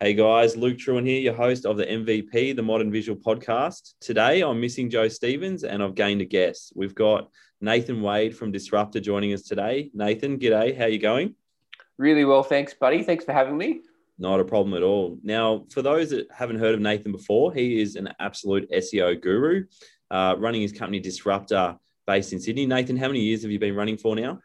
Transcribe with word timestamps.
Hey 0.00 0.14
guys, 0.14 0.56
Luke 0.56 0.76
Truen 0.76 1.04
here, 1.04 1.20
your 1.20 1.34
host 1.34 1.66
of 1.66 1.76
the 1.76 1.84
MVP, 1.84 2.54
the 2.54 2.62
Modern 2.62 2.92
Visual 2.92 3.18
Podcast. 3.18 3.94
Today 4.00 4.42
I'm 4.42 4.60
missing 4.60 4.88
Joe 4.90 5.08
Stevens 5.08 5.64
and 5.64 5.82
I've 5.82 5.96
gained 5.96 6.20
a 6.20 6.24
guest. 6.24 6.72
We've 6.76 6.94
got 6.94 7.28
Nathan 7.60 8.00
Wade 8.00 8.36
from 8.36 8.52
Disrupta 8.52 9.00
joining 9.00 9.32
us 9.32 9.42
today. 9.42 9.90
Nathan, 9.94 10.38
g'day. 10.38 10.76
How 10.76 10.84
are 10.84 10.88
you 10.88 11.00
going? 11.00 11.34
Really 11.96 12.24
well, 12.24 12.44
thanks, 12.44 12.74
buddy. 12.74 13.02
Thanks 13.02 13.24
for 13.24 13.32
having 13.32 13.58
me. 13.58 13.80
Not 14.20 14.38
a 14.38 14.44
problem 14.44 14.76
at 14.76 14.84
all. 14.84 15.18
Now, 15.24 15.64
for 15.72 15.82
those 15.82 16.10
that 16.10 16.28
haven't 16.30 16.60
heard 16.60 16.74
of 16.74 16.80
Nathan 16.80 17.10
before, 17.10 17.52
he 17.52 17.80
is 17.80 17.96
an 17.96 18.08
absolute 18.20 18.70
SEO 18.70 19.20
guru, 19.20 19.64
uh, 20.12 20.36
running 20.38 20.62
his 20.62 20.70
company 20.70 21.00
Disrupta 21.00 21.76
based 22.06 22.32
in 22.32 22.38
Sydney. 22.38 22.66
Nathan, 22.66 22.96
how 22.96 23.08
many 23.08 23.20
years 23.20 23.42
have 23.42 23.50
you 23.50 23.58
been 23.58 23.74
running 23.74 23.96
for 23.96 24.14
now? 24.14 24.38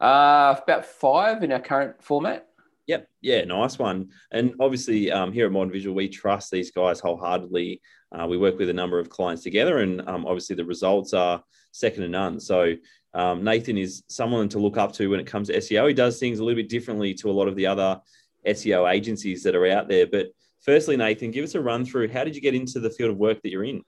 Uh, 0.00 0.54
about 0.62 0.84
five 0.84 1.42
in 1.42 1.52
our 1.52 1.60
current 1.60 2.02
format. 2.02 2.46
Yep. 2.86 3.08
Yeah, 3.20 3.44
nice 3.44 3.78
one. 3.78 4.10
And 4.30 4.54
obviously, 4.60 5.10
um, 5.10 5.32
here 5.32 5.46
at 5.46 5.52
Modern 5.52 5.72
Visual, 5.72 5.94
we 5.94 6.08
trust 6.08 6.50
these 6.50 6.70
guys 6.70 7.00
wholeheartedly. 7.00 7.80
Uh, 8.12 8.26
we 8.28 8.38
work 8.38 8.58
with 8.58 8.70
a 8.70 8.74
number 8.74 8.98
of 8.98 9.10
clients 9.10 9.42
together, 9.42 9.78
and 9.78 10.06
um, 10.08 10.24
obviously, 10.24 10.54
the 10.54 10.64
results 10.64 11.12
are 11.12 11.42
second 11.72 12.02
to 12.02 12.08
none. 12.08 12.38
So, 12.38 12.74
um, 13.14 13.42
Nathan 13.42 13.76
is 13.76 14.04
someone 14.08 14.48
to 14.50 14.58
look 14.58 14.76
up 14.76 14.92
to 14.94 15.10
when 15.10 15.18
it 15.18 15.26
comes 15.26 15.48
to 15.48 15.56
SEO. 15.56 15.88
He 15.88 15.94
does 15.94 16.20
things 16.20 16.38
a 16.38 16.44
little 16.44 16.62
bit 16.62 16.68
differently 16.68 17.14
to 17.14 17.30
a 17.30 17.32
lot 17.32 17.48
of 17.48 17.56
the 17.56 17.66
other 17.66 18.00
SEO 18.46 18.92
agencies 18.92 19.42
that 19.42 19.56
are 19.56 19.66
out 19.66 19.88
there. 19.88 20.06
But 20.06 20.28
firstly, 20.60 20.96
Nathan, 20.96 21.32
give 21.32 21.44
us 21.44 21.56
a 21.56 21.60
run 21.60 21.84
through. 21.84 22.08
How 22.08 22.22
did 22.22 22.36
you 22.36 22.42
get 22.42 22.54
into 22.54 22.78
the 22.78 22.90
field 22.90 23.10
of 23.10 23.16
work 23.16 23.42
that 23.42 23.50
you're 23.50 23.64
in? 23.64 23.82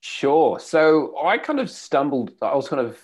Sure. 0.00 0.60
So, 0.60 1.16
I 1.20 1.38
kind 1.38 1.58
of 1.58 1.68
stumbled, 1.68 2.32
I 2.40 2.54
was 2.54 2.68
kind 2.68 2.86
of 2.86 2.96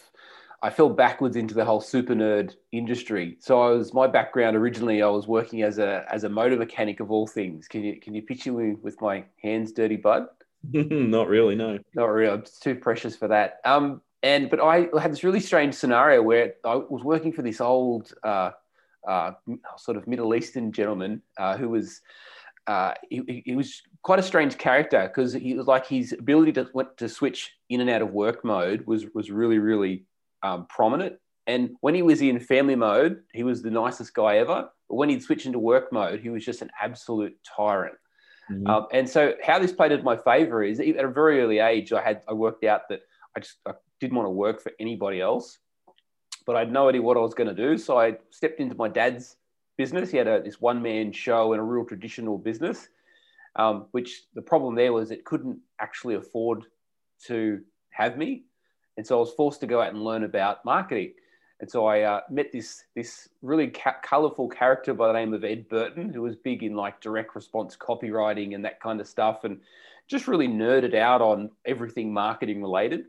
I 0.63 0.71
fell 0.71 0.89
backwards 0.89 1.37
into 1.37 1.55
the 1.55 1.65
whole 1.65 1.81
super 1.81 2.15
nerd 2.15 2.55
industry. 2.73 3.37
So 3.41 3.61
I 3.61 3.71
was 3.71 3.93
my 3.93 4.07
background 4.07 4.57
originally. 4.57 5.03
I 5.03 5.09
was 5.09 5.27
working 5.29 5.63
as 5.63 5.79
a 5.79 6.05
as 6.11 6.25
a 6.25 6.29
motor 6.29 6.57
mechanic 6.57 7.01
of 7.01 7.11
all 7.11 7.27
things. 7.27 7.69
Can 7.69 7.85
you 7.85 8.01
can 8.01 8.15
you 8.15 8.23
picture 8.23 8.53
me 8.53 8.75
with 8.83 9.01
my 9.01 9.25
hands 9.43 9.73
dirty, 9.73 9.97
bud? 9.97 10.27
Not 10.73 11.29
really, 11.29 11.55
no. 11.55 11.79
Not 11.95 12.07
really. 12.07 12.33
I'm 12.33 12.45
too 12.61 12.75
precious 12.75 13.17
for 13.17 13.29
that. 13.29 13.61
Um, 13.65 14.01
and 14.23 14.49
but 14.49 14.61
I 14.61 14.89
had 15.01 15.13
this 15.13 15.25
really 15.25 15.41
strange 15.41 15.75
scenario 15.75 16.23
where 16.23 16.55
I 16.65 16.77
was 16.77 17.05
working 17.05 17.33
for 17.33 17.43
this 17.43 17.61
old 17.61 18.13
uh, 18.25 18.53
uh, 19.07 19.33
sort 19.77 19.97
of 19.97 20.07
Middle 20.07 20.35
Eastern 20.35 20.73
gentleman 20.73 21.23
uh, 21.39 21.57
who 21.57 21.69
was. 21.69 22.01
Uh, 22.67 22.93
he, 23.09 23.45
he, 23.47 23.55
was 23.55 23.81
quite 24.03 24.19
a 24.19 24.23
strange 24.25 24.59
character 24.59 25.07
because 25.07 25.33
he 25.33 25.55
was 25.55 25.69
like 25.69 25.87
his 25.87 26.13
ability 26.13 26.53
to 26.53 26.67
to 26.97 27.09
switch 27.09 27.53
in 27.69 27.81
and 27.81 27.89
out 27.89 28.03
of 28.03 28.11
work 28.11 28.45
mode 28.45 28.85
was 28.89 29.07
was 29.15 29.31
really 29.31 29.61
really 29.61 30.05
um, 30.47 30.67
prominent. 30.67 31.17
And 31.47 31.77
when 31.81 31.95
he 31.95 32.03
was 32.03 32.21
in 32.23 32.41
family 32.41 32.75
mode, 32.75 33.23
he 33.33 33.43
was 33.43 33.63
the 33.63 33.71
nicest 33.71 34.15
guy 34.15 34.39
ever. 34.39 34.69
But 34.89 34.95
when 34.95 35.09
he'd 35.09 35.23
switch 35.23 35.47
into 35.47 35.59
work 35.59 35.93
mode, 35.93 36.21
he 36.21 36.31
was 36.31 36.45
just 36.45 36.63
an 36.63 36.71
absolute 36.81 37.37
tyrant. 37.57 37.97
Mm-hmm. 38.51 38.67
Um, 38.67 38.87
and 38.93 39.09
so, 39.09 39.35
how 39.45 39.59
this 39.59 39.73
played 39.73 39.93
into 39.93 40.05
my 40.05 40.17
favor 40.17 40.63
is 40.63 40.79
at 40.79 41.05
a 41.05 41.09
very 41.09 41.41
early 41.41 41.59
age, 41.59 41.93
I 41.93 42.01
had 42.01 42.23
I 42.29 42.33
worked 42.33 42.65
out 42.65 42.89
that 42.91 43.01
I 43.37 43.41
just 43.41 43.57
I 43.67 43.73
didn't 44.01 44.17
want 44.17 44.27
to 44.27 44.31
work 44.31 44.61
for 44.61 44.73
anybody 44.79 45.21
else, 45.21 45.59
but 46.47 46.55
I 46.55 46.61
had 46.61 46.73
no 46.73 46.89
idea 46.89 47.03
what 47.03 47.17
I 47.17 47.21
was 47.21 47.35
going 47.35 47.49
to 47.49 47.55
do. 47.55 47.77
So 47.77 47.99
I 47.99 48.19
stepped 48.31 48.61
into 48.61 48.77
my 48.77 48.89
dad's 48.89 49.37
business. 49.77 50.13
He 50.13 50.17
had 50.17 50.29
a, 50.29 50.43
this 50.43 50.61
one 50.61 50.81
man 50.81 51.11
show 51.11 51.53
and 51.53 51.61
a 51.61 51.65
real 51.65 51.85
traditional 51.85 52.39
business, 52.39 52.89
um, 53.57 53.87
which 53.91 54.23
the 54.35 54.43
problem 54.43 54.77
there 54.77 54.93
was 54.93 55.11
it 55.11 55.25
couldn't 55.25 55.59
actually 55.81 56.15
afford 56.15 56.63
to 57.27 57.63
have 57.91 58.17
me. 58.17 58.45
And 58.97 59.07
so 59.07 59.17
I 59.19 59.21
was 59.21 59.33
forced 59.33 59.61
to 59.61 59.67
go 59.67 59.81
out 59.81 59.93
and 59.93 60.03
learn 60.03 60.25
about 60.25 60.65
marketing. 60.65 61.13
And 61.61 61.71
so 61.71 61.87
I 61.87 62.03
uh, 62.03 62.21
met 62.31 62.53
this 62.53 62.85
this 62.95 63.29
really 63.41 63.69
ca- 63.69 63.97
colorful 64.03 64.49
character 64.49 64.93
by 64.93 65.09
the 65.09 65.15
name 65.15 65.33
of 65.33 65.45
Ed 65.45 65.69
Burton, 65.69 66.13
who 66.13 66.23
was 66.23 66.37
big 66.37 66.63
in 66.63 66.75
like 66.75 67.01
direct 67.01 67.35
response 67.35 67.77
copywriting 67.77 68.55
and 68.55 68.65
that 68.65 68.81
kind 68.81 69.01
of 69.01 69.07
stuff, 69.07 69.45
and 69.45 69.61
just 70.07 70.29
really 70.29 70.49
nerded 70.49 70.95
out 70.95 71.23
on 71.23 71.51
everything 71.65 72.13
marketing 72.13 72.61
related. 72.61 73.05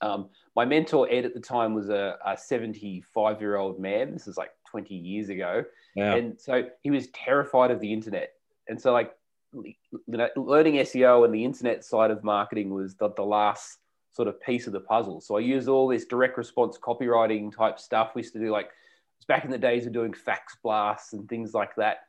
Um, 0.00 0.30
my 0.56 0.64
mentor 0.64 1.06
Ed 1.08 1.24
at 1.24 1.34
the 1.34 1.40
time 1.40 1.74
was 1.74 1.88
a, 1.88 2.16
a 2.26 2.36
75 2.36 3.40
year 3.40 3.56
old 3.56 3.78
man. 3.78 4.12
This 4.12 4.26
is 4.26 4.36
like 4.36 4.50
20 4.70 4.94
years 4.94 5.28
ago, 5.28 5.64
yeah. 5.94 6.14
and 6.14 6.40
so 6.40 6.64
he 6.82 6.90
was 6.90 7.08
terrified 7.08 7.70
of 7.70 7.78
the 7.78 7.92
internet. 7.92 8.32
And 8.68 8.80
so 8.80 8.92
like 8.92 9.12
you 9.52 9.74
know, 10.08 10.28
learning 10.34 10.74
SEO 10.76 11.24
and 11.24 11.34
the 11.34 11.44
internet 11.44 11.84
side 11.84 12.10
of 12.10 12.24
marketing 12.24 12.70
was 12.70 12.94
the, 12.94 13.10
the 13.10 13.22
last 13.22 13.78
sort 14.12 14.28
of 14.28 14.40
piece 14.40 14.66
of 14.66 14.72
the 14.72 14.80
puzzle. 14.80 15.20
So 15.20 15.36
I 15.36 15.40
used 15.40 15.68
all 15.68 15.88
this 15.88 16.04
direct 16.04 16.36
response 16.36 16.78
copywriting 16.78 17.54
type 17.54 17.78
stuff. 17.78 18.12
We 18.14 18.20
used 18.22 18.34
to 18.34 18.40
do 18.40 18.50
like 18.50 18.70
back 19.26 19.44
in 19.44 19.50
the 19.50 19.58
days 19.58 19.86
of 19.86 19.92
doing 19.92 20.12
fax 20.12 20.56
blasts 20.62 21.12
and 21.12 21.28
things 21.28 21.54
like 21.54 21.74
that 21.76 22.00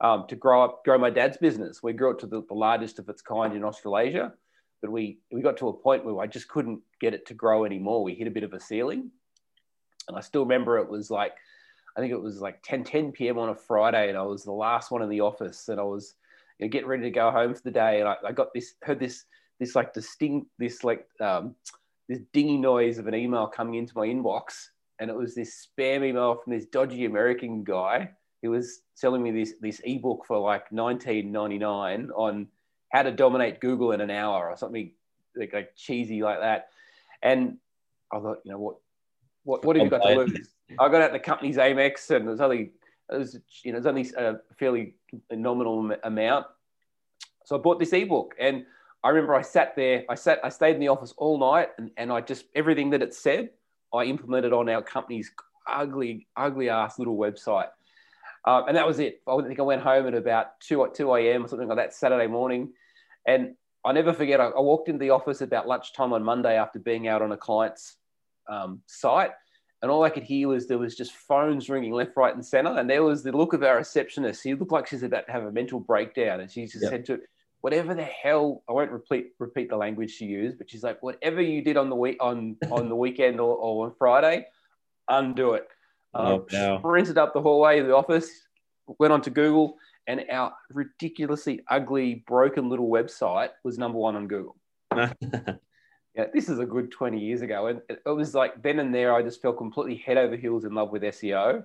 um, 0.00 0.26
to 0.28 0.36
grow 0.36 0.64
up, 0.64 0.84
grow 0.84 0.98
my 0.98 1.10
dad's 1.10 1.36
business. 1.36 1.82
We 1.82 1.92
grew 1.92 2.10
it 2.10 2.18
to 2.20 2.26
the, 2.26 2.42
the, 2.48 2.54
largest 2.54 2.98
of 2.98 3.08
its 3.08 3.22
kind 3.22 3.54
in 3.54 3.64
Australasia, 3.64 4.32
but 4.80 4.90
we 4.90 5.18
we 5.30 5.42
got 5.42 5.56
to 5.58 5.68
a 5.68 5.72
point 5.72 6.04
where 6.04 6.20
I 6.20 6.26
just 6.26 6.48
couldn't 6.48 6.80
get 7.00 7.14
it 7.14 7.26
to 7.26 7.34
grow 7.34 7.64
anymore. 7.64 8.02
We 8.02 8.14
hit 8.14 8.26
a 8.26 8.30
bit 8.30 8.44
of 8.44 8.54
a 8.54 8.60
ceiling, 8.60 9.10
and 10.08 10.16
I 10.16 10.20
still 10.20 10.42
remember 10.42 10.78
it 10.78 10.88
was 10.88 11.10
like 11.10 11.34
I 11.96 12.00
think 12.00 12.12
it 12.12 12.20
was 12.20 12.40
like 12.40 12.62
10 12.62 12.84
10 12.84 13.12
p.m. 13.12 13.38
on 13.38 13.50
a 13.50 13.54
Friday, 13.54 14.08
and 14.08 14.16
I 14.16 14.22
was 14.22 14.42
the 14.42 14.52
last 14.52 14.90
one 14.90 15.02
in 15.02 15.10
the 15.10 15.20
office, 15.20 15.68
and 15.68 15.78
I 15.78 15.84
was 15.84 16.14
you 16.58 16.66
know, 16.66 16.70
getting 16.70 16.88
ready 16.88 17.02
to 17.04 17.10
go 17.10 17.30
home 17.30 17.54
for 17.54 17.62
the 17.62 17.70
day, 17.70 18.00
and 18.00 18.08
I, 18.08 18.16
I 18.26 18.32
got 18.32 18.54
this 18.54 18.74
heard 18.82 19.00
this 19.00 19.24
this 19.60 19.76
like 19.76 19.92
distinct, 19.92 20.48
this 20.58 20.82
like 20.82 21.06
um, 21.20 21.54
this 22.08 22.20
dingy 22.32 22.56
noise 22.56 22.98
of 22.98 23.06
an 23.06 23.14
email 23.14 23.46
coming 23.46 23.74
into 23.74 23.92
my 23.96 24.06
inbox, 24.06 24.66
and 24.98 25.08
it 25.10 25.16
was 25.16 25.34
this 25.34 25.68
spam 25.68 26.04
email 26.04 26.40
from 26.42 26.52
this 26.52 26.66
dodgy 26.66 27.04
American 27.04 27.62
guy 27.62 28.10
who 28.42 28.50
was 28.50 28.80
selling 28.94 29.22
me 29.22 29.30
this 29.30 29.54
this 29.60 29.80
ebook 29.84 30.24
for 30.26 30.38
like 30.38 30.68
19.99 30.70 32.08
on 32.16 32.48
how 32.90 33.02
to 33.02 33.12
dominate 33.12 33.60
Google 33.60 33.92
in 33.92 34.00
an 34.00 34.10
hour 34.10 34.50
or 34.50 34.56
something 34.56 34.90
like, 35.36 35.52
like 35.52 35.76
cheesy 35.76 36.22
like 36.22 36.40
that. 36.40 36.68
And 37.22 37.58
I 38.12 38.18
thought, 38.18 38.38
you 38.44 38.50
know 38.50 38.58
what, 38.58 38.76
what, 39.44 39.64
what 39.64 39.76
have 39.76 39.84
you 39.84 39.90
got 39.90 40.02
to 40.02 40.14
lose? 40.14 40.48
I 40.78 40.88
got 40.88 41.02
out 41.02 41.12
the 41.12 41.18
company's 41.18 41.56
Amex, 41.56 42.10
and 42.10 42.26
there's 42.26 42.40
only 42.40 42.72
it 43.12 43.18
was 43.18 43.38
you 43.62 43.72
know 43.72 43.78
it's 43.78 43.86
only 43.86 44.10
a 44.16 44.36
fairly 44.58 44.94
nominal 45.30 45.92
amount. 46.04 46.46
So 47.44 47.56
I 47.56 47.58
bought 47.58 47.78
this 47.78 47.92
ebook, 47.92 48.34
and 48.38 48.64
I 49.02 49.08
remember 49.08 49.34
I 49.34 49.42
sat 49.42 49.74
there, 49.76 50.04
I 50.08 50.14
sat, 50.14 50.40
I 50.44 50.50
stayed 50.50 50.74
in 50.74 50.80
the 50.80 50.88
office 50.88 51.14
all 51.16 51.38
night 51.38 51.68
and, 51.78 51.90
and 51.96 52.12
I 52.12 52.20
just, 52.20 52.44
everything 52.54 52.90
that 52.90 53.02
it 53.02 53.14
said, 53.14 53.50
I 53.94 54.04
implemented 54.04 54.52
on 54.52 54.68
our 54.68 54.82
company's 54.82 55.30
ugly, 55.66 56.26
ugly 56.36 56.68
ass 56.68 56.98
little 56.98 57.16
website. 57.16 57.68
Uh, 58.44 58.62
and 58.66 58.76
that 58.76 58.86
was 58.86 58.98
it. 58.98 59.20
I 59.26 59.36
think 59.42 59.58
I 59.58 59.62
went 59.62 59.82
home 59.82 60.06
at 60.06 60.14
about 60.14 60.60
2, 60.60 60.90
2 60.94 61.14
a.m. 61.14 61.44
or 61.44 61.48
something 61.48 61.68
like 61.68 61.78
that 61.78 61.94
Saturday 61.94 62.26
morning. 62.26 62.72
And 63.26 63.54
I 63.84 63.92
never 63.92 64.12
forget, 64.12 64.40
I, 64.40 64.46
I, 64.46 64.60
walked 64.60 64.88
into 64.88 64.98
the 64.98 65.10
office 65.10 65.40
about 65.40 65.66
lunchtime 65.68 66.12
on 66.12 66.22
Monday 66.22 66.56
after 66.56 66.78
being 66.78 67.08
out 67.08 67.22
on 67.22 67.32
a 67.32 67.36
client's 67.36 67.96
um, 68.48 68.80
site. 68.86 69.32
And 69.82 69.90
all 69.90 70.02
I 70.02 70.10
could 70.10 70.22
hear 70.22 70.48
was 70.48 70.68
there 70.68 70.78
was 70.78 70.94
just 70.94 71.12
phones 71.12 71.70
ringing 71.70 71.92
left, 71.92 72.16
right, 72.16 72.34
and 72.34 72.44
center. 72.44 72.78
And 72.78 72.88
there 72.88 73.02
was 73.02 73.22
the 73.22 73.32
look 73.32 73.54
of 73.54 73.62
our 73.62 73.76
receptionist. 73.76 74.42
She 74.42 74.54
looked 74.54 74.72
like 74.72 74.86
she's 74.86 75.02
about 75.02 75.26
to 75.26 75.32
have 75.32 75.44
a 75.44 75.52
mental 75.52 75.80
breakdown. 75.80 76.40
And 76.40 76.50
she 76.50 76.64
just 76.64 76.82
yep. 76.82 76.90
said 76.90 77.04
to 77.06 77.20
whatever 77.60 77.94
the 77.94 78.04
hell 78.04 78.62
I 78.68 78.72
won't 78.72 78.90
repeat 78.90 79.32
repeat 79.38 79.68
the 79.68 79.76
language 79.76 80.10
she 80.10 80.26
used, 80.26 80.58
but 80.58 80.70
she's 80.70 80.82
like, 80.82 81.02
whatever 81.02 81.40
you 81.40 81.62
did 81.62 81.76
on 81.76 81.90
the 81.90 81.96
week 81.96 82.16
on 82.20 82.56
on 82.70 82.88
the 82.88 82.96
weekend 82.96 83.40
or, 83.40 83.54
or 83.56 83.86
on 83.86 83.94
Friday, 83.98 84.46
undo 85.08 85.54
it. 85.54 85.68
Oh, 86.14 86.34
um, 86.34 86.46
no. 86.52 86.78
Sprinted 86.78 87.18
up 87.18 87.34
the 87.34 87.40
hallway 87.42 87.78
of 87.78 87.86
the 87.86 87.94
office, 87.94 88.28
went 88.98 89.12
onto 89.12 89.30
Google, 89.30 89.76
and 90.06 90.24
our 90.30 90.52
ridiculously 90.72 91.60
ugly, 91.68 92.24
broken 92.26 92.68
little 92.68 92.88
website 92.88 93.50
was 93.62 93.78
number 93.78 93.98
one 93.98 94.16
on 94.16 94.26
Google. 94.26 94.56
yeah, 94.96 96.26
this 96.34 96.48
is 96.48 96.58
a 96.58 96.66
good 96.66 96.90
20 96.90 97.18
years 97.18 97.42
ago. 97.42 97.68
And 97.68 97.80
it 97.88 98.08
was 98.08 98.34
like 98.34 98.60
then 98.62 98.80
and 98.80 98.94
there, 98.94 99.14
I 99.14 99.22
just 99.22 99.40
felt 99.40 99.56
completely 99.56 99.96
head 99.96 100.16
over 100.16 100.36
heels 100.36 100.64
in 100.64 100.74
love 100.74 100.90
with 100.90 101.02
SEO 101.02 101.62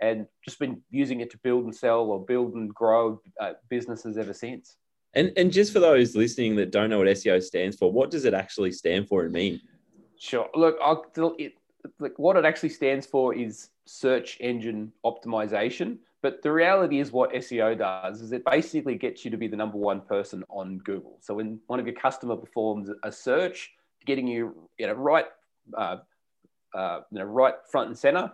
and 0.00 0.26
just 0.44 0.58
been 0.58 0.82
using 0.90 1.20
it 1.20 1.30
to 1.30 1.38
build 1.38 1.64
and 1.64 1.74
sell 1.74 2.00
or 2.00 2.24
build 2.24 2.54
and 2.54 2.74
grow 2.74 3.20
uh, 3.40 3.52
businesses 3.68 4.16
ever 4.16 4.32
since. 4.32 4.76
And 5.16 5.32
and 5.36 5.50
just 5.50 5.72
for 5.72 5.80
those 5.80 6.14
listening 6.14 6.54
that 6.56 6.70
don't 6.70 6.90
know 6.90 6.98
what 6.98 7.08
SEO 7.08 7.42
stands 7.42 7.76
for, 7.76 7.90
what 7.90 8.10
does 8.10 8.26
it 8.26 8.34
actually 8.34 8.70
stand 8.70 9.08
for 9.08 9.24
and 9.24 9.32
mean? 9.32 9.60
Sure. 10.18 10.48
Look, 10.54 10.76
I'll, 10.80 11.04
it, 11.38 11.54
like 11.98 12.18
what 12.18 12.36
it 12.36 12.44
actually 12.44 12.68
stands 12.68 13.06
for 13.06 13.34
is 13.34 13.70
search 13.86 14.36
engine 14.40 14.92
optimization. 15.04 15.98
But 16.22 16.42
the 16.42 16.52
reality 16.52 17.00
is, 17.00 17.12
what 17.12 17.32
SEO 17.32 17.78
does 17.78 18.20
is 18.20 18.32
it 18.32 18.44
basically 18.44 18.96
gets 18.96 19.24
you 19.24 19.30
to 19.30 19.36
be 19.38 19.48
the 19.48 19.56
number 19.56 19.78
one 19.78 20.02
person 20.02 20.44
on 20.50 20.78
Google. 20.78 21.18
So 21.20 21.34
when 21.34 21.60
one 21.66 21.80
of 21.80 21.86
your 21.86 21.94
customer 21.94 22.36
performs 22.36 22.90
a 23.02 23.12
search, 23.12 23.72
getting 24.04 24.26
you, 24.26 24.68
you 24.78 24.86
know, 24.86 24.94
right, 24.94 25.26
uh, 25.76 25.98
uh, 26.74 27.00
you 27.10 27.20
know, 27.20 27.24
right 27.24 27.54
front 27.70 27.88
and 27.88 27.98
center, 27.98 28.32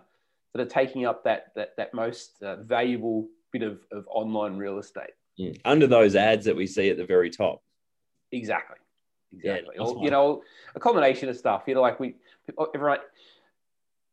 that 0.53 0.61
are 0.61 0.69
taking 0.69 1.05
up 1.05 1.23
that 1.23 1.53
that 1.55 1.77
that 1.77 1.93
most 1.93 2.43
uh, 2.43 2.57
valuable 2.57 3.27
bit 3.51 3.63
of, 3.63 3.79
of 3.91 4.05
online 4.09 4.57
real 4.57 4.79
estate. 4.79 5.11
Mm. 5.39 5.59
Under 5.65 5.87
those 5.87 6.15
ads 6.15 6.45
that 6.45 6.55
we 6.55 6.67
see 6.67 6.89
at 6.89 6.97
the 6.97 7.05
very 7.05 7.29
top. 7.29 7.61
Exactly. 8.31 8.77
Exactly. 9.35 9.75
Yeah, 9.77 9.91
you 10.01 10.11
know, 10.11 10.43
a 10.75 10.79
combination 10.79 11.29
of 11.29 11.37
stuff. 11.37 11.63
You 11.67 11.75
know, 11.75 11.81
like 11.81 11.99
we, 11.99 12.15
everyone, 12.75 12.99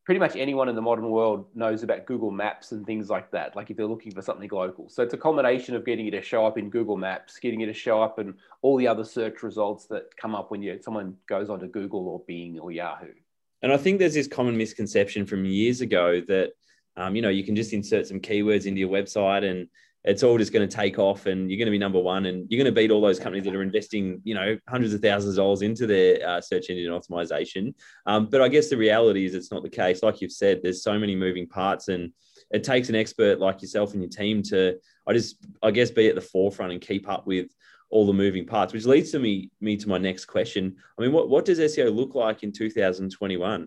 pretty 0.04 0.18
much 0.18 0.34
anyone 0.34 0.68
in 0.68 0.74
the 0.74 0.82
modern 0.82 1.10
world 1.10 1.46
knows 1.54 1.82
about 1.82 2.06
Google 2.06 2.30
Maps 2.30 2.72
and 2.72 2.86
things 2.86 3.10
like 3.10 3.30
that. 3.32 3.54
Like 3.54 3.70
if 3.70 3.76
they're 3.76 3.86
looking 3.86 4.12
for 4.12 4.22
something 4.22 4.48
local, 4.50 4.88
so 4.88 5.02
it's 5.02 5.14
a 5.14 5.18
combination 5.18 5.76
of 5.76 5.84
getting 5.84 6.04
you 6.04 6.10
to 6.12 6.22
show 6.22 6.46
up 6.46 6.58
in 6.58 6.70
Google 6.70 6.96
Maps, 6.96 7.38
getting 7.38 7.60
you 7.60 7.66
to 7.66 7.74
show 7.74 8.02
up 8.02 8.18
in 8.18 8.34
all 8.62 8.76
the 8.76 8.88
other 8.88 9.04
search 9.04 9.42
results 9.42 9.86
that 9.86 10.16
come 10.16 10.34
up 10.34 10.50
when 10.50 10.62
you 10.62 10.80
someone 10.82 11.16
goes 11.28 11.50
onto 11.50 11.66
Google 11.66 12.08
or 12.08 12.22
Bing 12.26 12.58
or 12.58 12.72
Yahoo. 12.72 13.12
And 13.62 13.72
I 13.72 13.76
think 13.76 13.98
there's 13.98 14.14
this 14.14 14.26
common 14.26 14.56
misconception 14.56 15.26
from 15.26 15.44
years 15.44 15.82
ago 15.82 16.20
that 16.28 16.52
um, 16.96 17.14
you 17.14 17.22
know 17.22 17.28
you 17.28 17.44
can 17.44 17.54
just 17.54 17.72
insert 17.72 18.06
some 18.06 18.20
keywords 18.20 18.66
into 18.66 18.80
your 18.80 18.88
website 18.88 19.48
and 19.48 19.68
it's 20.04 20.22
all 20.22 20.38
just 20.38 20.52
going 20.52 20.66
to 20.66 20.76
take 20.76 20.98
off 20.98 21.26
and 21.26 21.50
you're 21.50 21.58
going 21.58 21.66
to 21.66 21.72
be 21.72 21.78
number 21.78 22.00
one 22.00 22.26
and 22.26 22.46
you're 22.48 22.62
going 22.62 22.72
to 22.72 22.80
beat 22.80 22.90
all 22.90 23.02
those 23.02 23.18
companies 23.18 23.44
that 23.44 23.54
are 23.54 23.62
investing 23.62 24.20
you 24.24 24.34
know 24.34 24.56
hundreds 24.68 24.94
of 24.94 25.00
thousands 25.02 25.34
of 25.34 25.42
dollars 25.42 25.62
into 25.62 25.86
their 25.86 26.26
uh, 26.26 26.40
search 26.40 26.70
engine 26.70 26.92
optimization. 26.92 27.74
Um, 28.06 28.26
but 28.26 28.40
i 28.40 28.48
guess 28.48 28.68
the 28.68 28.76
reality 28.76 29.24
is 29.24 29.34
it's 29.34 29.52
not 29.52 29.62
the 29.62 29.70
case. 29.70 30.02
Like 30.02 30.20
you've 30.20 30.32
said 30.32 30.60
there's 30.62 30.82
so 30.82 30.98
many 30.98 31.14
moving 31.14 31.46
parts 31.46 31.88
and 31.88 32.12
it 32.50 32.64
takes 32.64 32.88
an 32.88 32.94
expert 32.94 33.38
like 33.38 33.62
yourself 33.62 33.92
and 33.92 34.02
your 34.02 34.10
team 34.10 34.42
to 34.42 34.76
i 35.06 35.12
just 35.12 35.36
i 35.62 35.70
guess 35.70 35.90
be 35.90 36.08
at 36.08 36.14
the 36.14 36.20
forefront 36.20 36.72
and 36.72 36.80
keep 36.80 37.08
up 37.08 37.26
with 37.26 37.48
all 37.90 38.06
the 38.06 38.12
moving 38.12 38.46
parts 38.46 38.72
which 38.72 38.86
leads 38.86 39.10
to 39.10 39.18
me 39.18 39.50
me 39.60 39.76
to 39.76 39.88
my 39.88 39.98
next 39.98 40.26
question. 40.26 40.76
I 40.98 41.02
mean 41.02 41.12
what, 41.12 41.28
what 41.28 41.44
does 41.44 41.58
seo 41.58 41.94
look 41.94 42.14
like 42.14 42.42
in 42.42 42.52
2021 42.52 43.66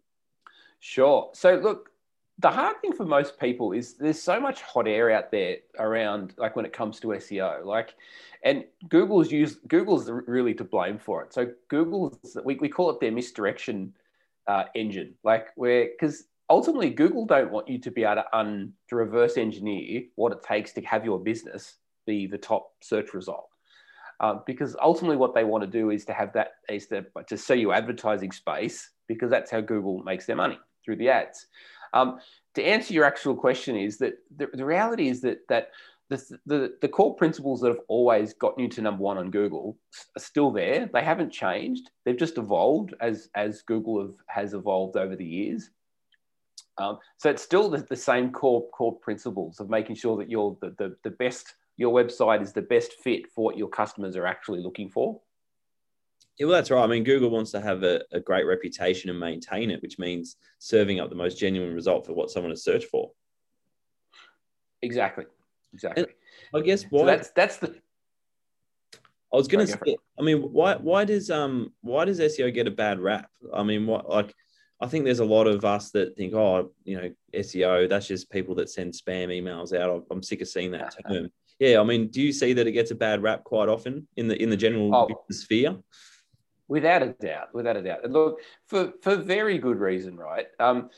sure. 0.80 1.30
So 1.34 1.56
look 1.56 1.93
the 2.44 2.52
hard 2.52 2.80
thing 2.82 2.92
for 2.92 3.06
most 3.06 3.40
people 3.40 3.72
is 3.72 3.94
there's 3.94 4.22
so 4.22 4.38
much 4.38 4.62
hot 4.62 4.86
air 4.86 5.10
out 5.10 5.32
there 5.32 5.58
around 5.80 6.34
like 6.38 6.58
when 6.58 6.66
it 6.66 6.74
comes 6.74 7.00
to 7.00 7.08
SEO 7.08 7.64
like 7.64 7.96
and 8.44 8.66
Google's 8.90 9.32
used 9.32 9.60
Google's 9.70 10.12
really 10.12 10.54
to 10.56 10.66
blame 10.66 11.00
for 11.00 11.24
it. 11.24 11.34
So 11.34 11.52
Google's 11.70 12.38
we, 12.44 12.56
we 12.56 12.68
call 12.68 12.90
it 12.90 13.00
their 13.00 13.14
misdirection 13.14 13.94
uh, 14.48 14.66
engine 14.76 15.16
like 15.24 15.48
where 15.56 15.88
because 15.88 16.26
ultimately 16.50 16.90
Google 16.90 17.26
don't 17.26 17.50
want 17.50 17.70
you 17.70 17.80
to 17.80 17.90
be 17.90 18.04
able 18.04 18.16
to 18.16 18.38
un 18.38 18.74
to 18.90 18.98
reverse 18.98 19.38
engineer 19.38 20.04
what 20.16 20.34
it 20.34 20.44
takes 20.44 20.74
to 20.74 20.82
have 20.82 21.06
your 21.06 21.20
business 21.20 21.78
be 22.06 22.28
the 22.28 22.38
top 22.38 22.74
search 22.82 23.14
result. 23.14 23.48
Um, 24.20 24.44
because 24.46 24.76
ultimately 24.82 25.16
what 25.16 25.34
they 25.34 25.46
want 25.46 25.64
to 25.64 25.70
do 25.70 25.92
is 25.92 26.04
to 26.06 26.14
have 26.14 26.34
that 26.34 26.56
is 26.70 26.88
to, 26.88 27.06
to 27.28 27.38
sell 27.38 27.58
you 27.58 27.72
advertising 27.72 28.34
space 28.34 28.92
because 29.08 29.30
that's 29.30 29.50
how 29.50 29.62
Google 29.62 30.04
makes 30.04 30.26
their 30.26 30.36
money 30.36 30.60
through 30.84 30.98
the 30.98 31.10
ads 31.10 31.48
um, 31.94 32.20
to 32.56 32.64
answer 32.64 32.94
your 32.94 33.06
actual 33.06 33.36
question 33.36 33.76
is 33.76 33.98
that 34.00 34.14
the, 34.36 34.50
the 34.54 34.66
reality 34.66 35.08
is 35.08 35.22
that 35.22 35.48
that 35.50 35.70
the, 36.10 36.40
the, 36.46 36.74
the 36.82 36.88
core 36.88 37.16
principles 37.16 37.62
that 37.62 37.70
have 37.70 37.82
always 37.88 38.34
gotten 38.34 38.64
you 38.64 38.70
to 38.70 38.82
number 38.82 39.02
one 39.02 39.18
on 39.18 39.32
Google 39.32 39.78
are 40.16 40.22
still 40.22 40.52
there. 40.52 40.90
They 40.92 41.04
haven't 41.04 41.32
changed. 41.32 41.90
They've 42.06 42.18
just 42.18 42.38
evolved 42.38 42.94
as, 43.00 43.30
as 43.36 43.62
Google 43.62 44.02
have, 44.02 44.16
has 44.28 44.54
evolved 44.54 44.98
over 44.98 45.16
the 45.16 45.26
years. 45.26 45.70
Um, 46.78 46.98
so 47.18 47.30
it's 47.30 47.42
still 47.42 47.70
the, 47.70 47.86
the, 47.90 47.96
same 47.96 48.32
core 48.32 48.68
core 48.72 48.98
principles 48.98 49.60
of 49.60 49.70
making 49.70 49.96
sure 49.96 50.18
that 50.18 50.30
you're 50.30 50.58
the, 50.60 50.76
the, 50.78 50.96
the 51.04 51.12
best, 51.12 51.54
your 51.78 51.94
website 51.94 52.42
is 52.42 52.52
the 52.52 52.64
best 52.64 52.94
fit 52.94 53.32
for 53.32 53.46
what 53.46 53.58
your 53.58 53.70
customers 53.70 54.16
are 54.16 54.26
actually 54.26 54.62
looking 54.62 54.90
for. 54.90 55.22
Yeah, 56.40 56.48
well, 56.48 56.56
that's 56.56 56.72
right. 56.72 56.84
I 56.84 56.88
mean, 56.88 57.04
Google 57.04 57.30
wants 57.30 57.52
to 57.52 57.62
have 57.62 57.84
a, 57.84 58.02
a 58.12 58.20
great 58.20 58.46
reputation 58.46 59.10
and 59.10 59.20
maintain 59.20 59.70
it, 59.70 59.82
which 59.82 60.00
means 60.00 60.38
serving 60.58 61.00
up 61.00 61.10
the 61.10 61.16
most 61.16 61.38
genuine 61.38 61.74
result 61.74 62.06
for 62.06 62.14
what 62.14 62.32
someone 62.32 62.52
has 62.52 62.64
searched 62.64 62.88
for. 62.88 63.12
Exactly. 64.82 65.26
Exactly. 65.74 66.04
And 66.04 66.14
I 66.62 66.66
guess 66.66 66.84
why 66.90 67.02
so 67.02 67.06
that's 67.06 67.30
that's 67.32 67.58
the. 67.58 67.76
I 69.32 69.38
was 69.38 69.48
going 69.48 69.66
to 69.66 69.72
say. 69.72 69.98
I 70.20 70.22
mean, 70.22 70.42
why 70.42 70.76
why 70.76 71.06
does 71.06 71.32
um 71.32 71.72
why 71.82 72.06
does 72.06 72.20
SEO 72.20 72.54
get 72.54 72.68
a 72.68 72.72
bad 72.72 73.00
rap? 73.00 73.30
I 73.54 73.64
mean, 73.64 73.88
what 73.88 74.10
like 74.10 74.34
I 74.82 74.88
think 74.88 75.06
there's 75.06 75.20
a 75.20 75.26
lot 75.26 75.48
of 75.48 75.66
us 75.66 75.92
that 75.92 76.16
think, 76.16 76.34
oh, 76.34 76.72
you 76.84 76.98
know, 76.98 77.12
SEO 77.34 77.90
that's 77.90 78.08
just 78.08 78.30
people 78.30 78.56
that 78.56 78.70
send 78.70 78.94
spam 78.94 79.30
emails 79.30 79.76
out. 79.76 80.06
I'm 80.12 80.22
sick 80.22 80.42
of 80.42 80.48
seeing 80.48 80.72
that 80.72 80.96
term. 81.08 81.30
Yeah, 81.60 81.80
I 81.80 81.84
mean, 81.84 82.10
do 82.10 82.22
you 82.22 82.34
see 82.34 82.54
that 82.54 82.68
it 82.68 82.74
gets 82.74 82.92
a 82.92 82.96
bad 82.96 83.24
rap 83.24 83.44
quite 83.44 83.70
often 83.70 84.08
in 84.18 84.28
the 84.28 84.42
in 84.42 84.50
the 84.50 84.58
general 84.58 84.94
oh, 84.94 85.08
sphere? 85.32 85.78
Without 86.68 87.04
a 87.04 87.08
doubt, 87.08 87.54
without 87.54 87.76
a 87.76 87.82
doubt. 87.82 88.04
And 88.04 88.14
look, 88.14 88.40
for, 88.66 88.94
for 89.02 89.16
very 89.16 89.58
good 89.58 89.80
reason, 89.80 90.16
right? 90.16 90.48
Um, 90.60 90.90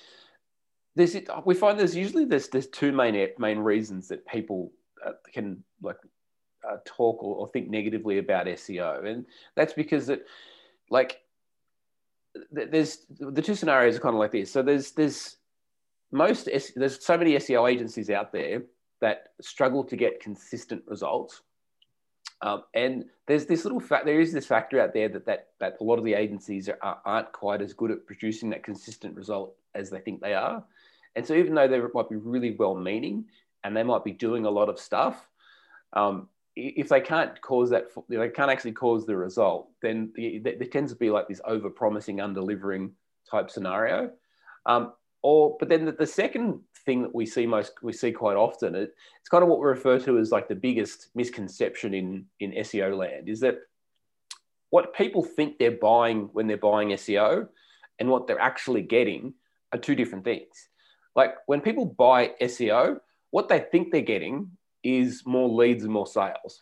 there's, 0.96 1.16
we 1.44 1.56
find 1.56 1.80
there's 1.80 1.96
usually 1.96 2.26
there's, 2.26 2.48
there's 2.50 2.68
two 2.68 2.92
main 2.92 3.28
main 3.38 3.60
reasons 3.60 4.08
that 4.10 4.26
people 4.28 4.72
uh, 5.06 5.12
can 5.34 5.64
like 5.82 5.98
uh, 6.68 6.78
talk 6.86 7.22
or, 7.22 7.36
or, 7.36 7.48
think 7.50 7.70
negatively 7.70 8.18
about 8.18 8.48
SEO, 8.48 9.06
and 9.06 9.26
that's 9.56 9.74
because 9.74 10.08
that 10.08 10.26
like 10.90 11.22
there's 12.52 13.06
the 13.20 13.42
two 13.42 13.56
scenarios 13.56 13.98
are 13.98 14.00
kind 14.00 14.16
of 14.16 14.20
like 14.20 14.32
this. 14.32 14.52
So 14.52 14.62
there's 14.62 14.92
there's 14.92 15.38
most 16.12 16.50
there's 16.76 17.06
so 17.06 17.18
many 17.18 17.36
SEO 17.36 17.70
agencies 17.70 18.10
out 18.10 18.32
there 18.32 18.64
that 19.02 19.30
struggle 19.42 19.84
to 19.84 19.96
get 19.96 20.22
consistent 20.22 20.82
results 20.88 21.42
um, 22.42 22.64
and 22.74 23.06
there's 23.28 23.46
this 23.46 23.64
little 23.64 23.80
fact, 23.80 24.06
there 24.06 24.20
is 24.20 24.34
this 24.34 24.46
factor 24.46 24.80
out 24.80 24.94
there 24.94 25.10
that, 25.10 25.26
that, 25.26 25.48
that 25.60 25.78
a 25.80 25.84
lot 25.84 25.98
of 25.98 26.06
the 26.06 26.14
agencies 26.14 26.70
are, 26.70 27.00
aren't 27.06 27.32
quite 27.32 27.62
as 27.62 27.74
good 27.74 27.92
at 27.92 28.06
producing 28.06 28.50
that 28.52 28.64
consistent 28.64 29.16
result 29.16 29.56
as 29.74 29.90
they 29.90 30.00
think 30.00 30.22
they 30.22 30.34
are. 30.34 30.64
And 31.16 31.26
so 31.26 31.34
even 31.34 31.56
though 31.56 31.68
they 31.68 31.80
might 31.94 32.10
be 32.10 32.18
really 32.18 32.52
well 32.52 32.76
meaning 32.76 33.26
and 33.64 33.76
they 33.76 33.84
might 33.84 34.04
be 34.04 34.12
doing 34.12 34.46
a 34.46 34.50
lot 34.50 34.70
of 34.70 34.80
stuff, 34.80 35.28
um, 35.94 36.28
if 36.56 36.90
they 36.90 37.02
can't 37.02 37.40
cause 37.42 37.70
that, 37.72 37.88
they 38.10 38.30
can't 38.30 38.52
actually 38.52 38.72
cause 38.74 39.06
the 39.06 39.16
result, 39.16 39.70
then 39.82 40.12
the, 40.16 40.40
there 40.40 40.56
tends 40.68 40.92
to 40.92 40.98
be 40.98 41.10
like 41.10 41.28
this 41.28 41.42
over 41.46 41.70
promising, 41.70 42.22
under 42.22 42.42
delivering 42.42 42.92
type 43.30 43.50
scenario. 43.50 44.12
Um, 44.66 44.94
or, 45.26 45.58
but 45.60 45.70
then 45.70 45.86
the, 45.86 45.92
the 45.92 46.06
second 46.06 46.60
thing 46.86 47.02
that 47.02 47.16
we 47.16 47.26
see 47.26 47.48
most 47.48 47.72
we 47.82 47.94
see 47.94 48.12
quite 48.12 48.38
often. 48.38 48.76
It, 48.76 48.94
it's 49.20 49.30
kind 49.30 49.42
of 49.42 49.50
what 49.50 49.60
we 49.60 49.66
refer 49.66 49.98
to 50.02 50.20
as 50.20 50.32
like 50.32 50.48
the 50.48 50.54
biggest 50.54 51.08
misconception 51.16 51.96
in 51.96 52.26
in 52.40 52.52
SEO 52.52 52.96
land 52.96 53.28
is 53.28 53.40
that 53.40 53.58
what 54.70 54.94
people 54.94 55.24
think 55.24 55.58
they're 55.58 55.72
buying 55.72 56.30
when 56.34 56.46
they're 56.46 56.58
buying 56.58 56.90
SEO 56.90 57.48
and 57.98 58.08
what 58.08 58.28
they're 58.28 58.40
actually 58.40 58.84
getting 58.84 59.34
are 59.74 59.80
two 59.80 59.96
different 59.96 60.26
things. 60.26 60.70
Like 61.16 61.34
when 61.48 61.62
people 61.62 61.88
buy 61.88 62.34
SEO, 62.40 63.00
what 63.32 63.50
they 63.50 63.62
think 63.72 63.92
they're 63.92 64.02
getting 64.02 64.52
is 64.84 65.24
more 65.26 65.50
leads 65.50 65.84
and 65.84 65.94
more 65.94 66.06
sales. 66.06 66.62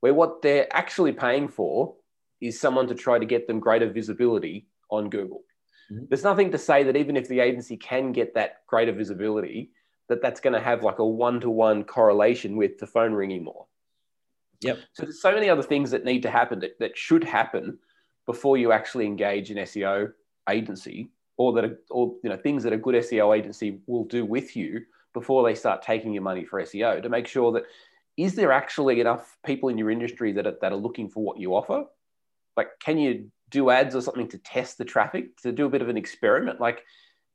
Where 0.00 0.12
what 0.12 0.42
they're 0.42 0.66
actually 0.74 1.12
paying 1.12 1.46
for 1.46 1.94
is 2.40 2.58
someone 2.58 2.88
to 2.88 2.96
try 2.96 3.20
to 3.20 3.26
get 3.26 3.46
them 3.46 3.60
greater 3.60 3.88
visibility 3.88 4.66
on 4.90 5.08
Google. 5.08 5.44
Mm-hmm. 5.90 6.04
There's 6.08 6.24
nothing 6.24 6.50
to 6.52 6.58
say 6.58 6.82
that 6.84 6.96
even 6.96 7.16
if 7.16 7.28
the 7.28 7.40
agency 7.40 7.76
can 7.76 8.12
get 8.12 8.34
that 8.34 8.66
greater 8.66 8.92
visibility, 8.92 9.70
that 10.08 10.22
that's 10.22 10.40
going 10.40 10.52
to 10.52 10.60
have 10.60 10.82
like 10.82 10.98
a 10.98 11.06
one-to-one 11.06 11.84
correlation 11.84 12.56
with 12.56 12.78
the 12.78 12.86
phone 12.86 13.12
ringing 13.12 13.44
more. 13.44 13.66
Yep. 14.60 14.78
So 14.92 15.02
there's 15.04 15.20
so 15.20 15.32
many 15.32 15.48
other 15.48 15.62
things 15.62 15.90
that 15.90 16.04
need 16.04 16.22
to 16.22 16.30
happen 16.30 16.60
that, 16.60 16.78
that 16.78 16.96
should 16.96 17.24
happen 17.24 17.78
before 18.26 18.56
you 18.56 18.72
actually 18.72 19.06
engage 19.06 19.50
an 19.50 19.56
SEO 19.58 20.12
agency, 20.48 21.10
or 21.36 21.52
that, 21.54 21.78
or 21.90 22.14
you 22.22 22.30
know, 22.30 22.36
things 22.36 22.62
that 22.62 22.72
a 22.72 22.76
good 22.76 22.94
SEO 22.94 23.36
agency 23.36 23.80
will 23.86 24.04
do 24.04 24.24
with 24.24 24.54
you 24.54 24.82
before 25.14 25.42
they 25.44 25.54
start 25.54 25.82
taking 25.82 26.12
your 26.12 26.22
money 26.22 26.44
for 26.44 26.62
SEO 26.62 27.02
to 27.02 27.08
make 27.08 27.26
sure 27.26 27.52
that 27.52 27.64
is 28.16 28.34
there 28.34 28.52
actually 28.52 29.00
enough 29.00 29.36
people 29.44 29.68
in 29.68 29.78
your 29.78 29.90
industry 29.90 30.32
that 30.32 30.46
are, 30.46 30.56
that 30.60 30.72
are 30.72 30.76
looking 30.76 31.08
for 31.08 31.22
what 31.22 31.38
you 31.38 31.54
offer? 31.54 31.84
Like, 32.56 32.68
can 32.80 32.98
you 32.98 33.30
do 33.52 33.70
ads 33.70 33.94
or 33.94 34.00
something 34.00 34.28
to 34.28 34.38
test 34.38 34.78
the 34.78 34.84
traffic, 34.84 35.36
to 35.42 35.52
do 35.52 35.66
a 35.66 35.70
bit 35.70 35.82
of 35.82 35.88
an 35.88 35.96
experiment. 35.96 36.60
Like, 36.60 36.82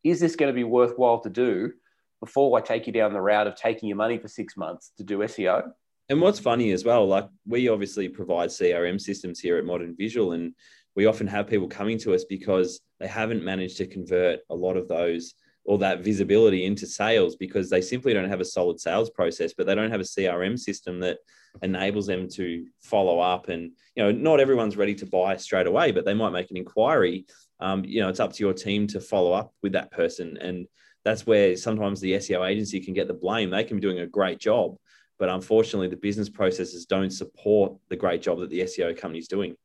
is 0.04 0.20
this 0.20 0.36
going 0.36 0.52
to 0.52 0.56
be 0.56 0.66
worthwhile 0.66 1.22
to 1.22 1.30
do 1.30 1.72
before 2.20 2.58
I 2.58 2.62
take 2.62 2.88
you 2.88 2.94
down 2.94 3.14
the 3.14 3.22
route 3.22 3.48
of 3.48 3.56
taking 3.56 3.88
your 3.88 3.98
money 3.98 4.18
for 4.18 4.28
six 4.28 4.58
months 4.58 4.92
to 4.98 5.04
do 5.04 5.20
SEO? 5.20 5.72
And 6.10 6.20
what's 6.22 6.40
funny 6.40 6.72
as 6.72 6.84
well, 6.84 7.06
like 7.06 7.28
we 7.46 7.70
obviously 7.70 8.10
provide 8.10 8.50
CRM 8.50 9.00
systems 9.00 9.40
here 9.40 9.58
at 9.58 9.66
Modern 9.66 9.96
Visual, 9.96 10.32
and 10.32 10.54
we 10.96 11.06
often 11.06 11.28
have 11.28 11.48
people 11.48 11.68
coming 11.68 12.00
to 12.00 12.16
us 12.16 12.24
because 12.24 12.82
they 13.00 13.08
haven't 13.08 13.44
managed 13.44 13.78
to 13.78 13.88
convert 13.88 14.40
a 14.50 14.56
lot 14.56 14.78
of 14.78 14.88
those 14.88 15.36
or 15.68 15.78
that 15.78 16.00
visibility 16.00 16.66
into 16.66 16.88
sales 16.88 17.36
because 17.36 17.70
they 17.70 17.82
simply 17.82 18.14
don't 18.14 18.30
have 18.30 18.40
a 18.40 18.46
solid 18.46 18.80
sales 18.80 19.10
process, 19.10 19.54
but 19.54 19.68
they 19.68 19.76
don't 19.76 19.92
have 19.92 20.00
a 20.00 20.04
CRM 20.04 20.58
system 20.58 21.02
that 21.02 21.18
enables 21.62 22.08
them 22.08 22.30
to 22.30 22.66
follow 22.82 23.20
up. 23.20 23.50
And, 23.50 23.74
you 23.94 24.02
know, 24.04 24.12
not 24.12 24.40
everyone's 24.40 24.78
ready 24.78 24.96
to 24.96 25.06
buy 25.06 25.36
straight 25.36 25.68
away, 25.68 25.92
but 25.92 26.06
they 26.06 26.14
might 26.14 26.32
make 26.32 26.50
an 26.52 26.58
inquiry. 26.58 27.26
Um, 27.60 27.84
you 27.84 28.00
know, 28.00 28.08
it's 28.08 28.22
up 28.22 28.32
to 28.34 28.44
your 28.44 28.54
team 28.54 28.88
to 28.88 29.02
follow 29.02 29.34
up 29.34 29.54
with 29.62 29.74
that 29.74 29.92
person. 29.92 30.38
And 30.38 30.68
that's 31.04 31.28
where 31.28 31.58
sometimes 31.58 32.00
the 32.00 32.14
SEO 32.14 32.50
agency 32.50 32.80
can 32.80 32.94
get 32.94 33.10
the 33.10 33.14
blame. 33.14 33.50
They 33.50 33.66
can 33.66 33.76
be 33.76 33.82
doing 33.82 34.00
a 34.00 34.08
great 34.08 34.40
job, 34.40 34.78
but 35.20 35.28
unfortunately, 35.28 35.90
the 35.90 35.98
business 35.98 36.30
processes 36.30 36.86
don't 36.86 37.12
support 37.12 37.74
the 37.90 37.98
great 37.98 38.22
job 38.22 38.40
that 38.40 38.50
the 38.50 38.62
SEO 38.62 38.98
company 38.98 39.20
is 39.20 39.28
doing. 39.28 39.56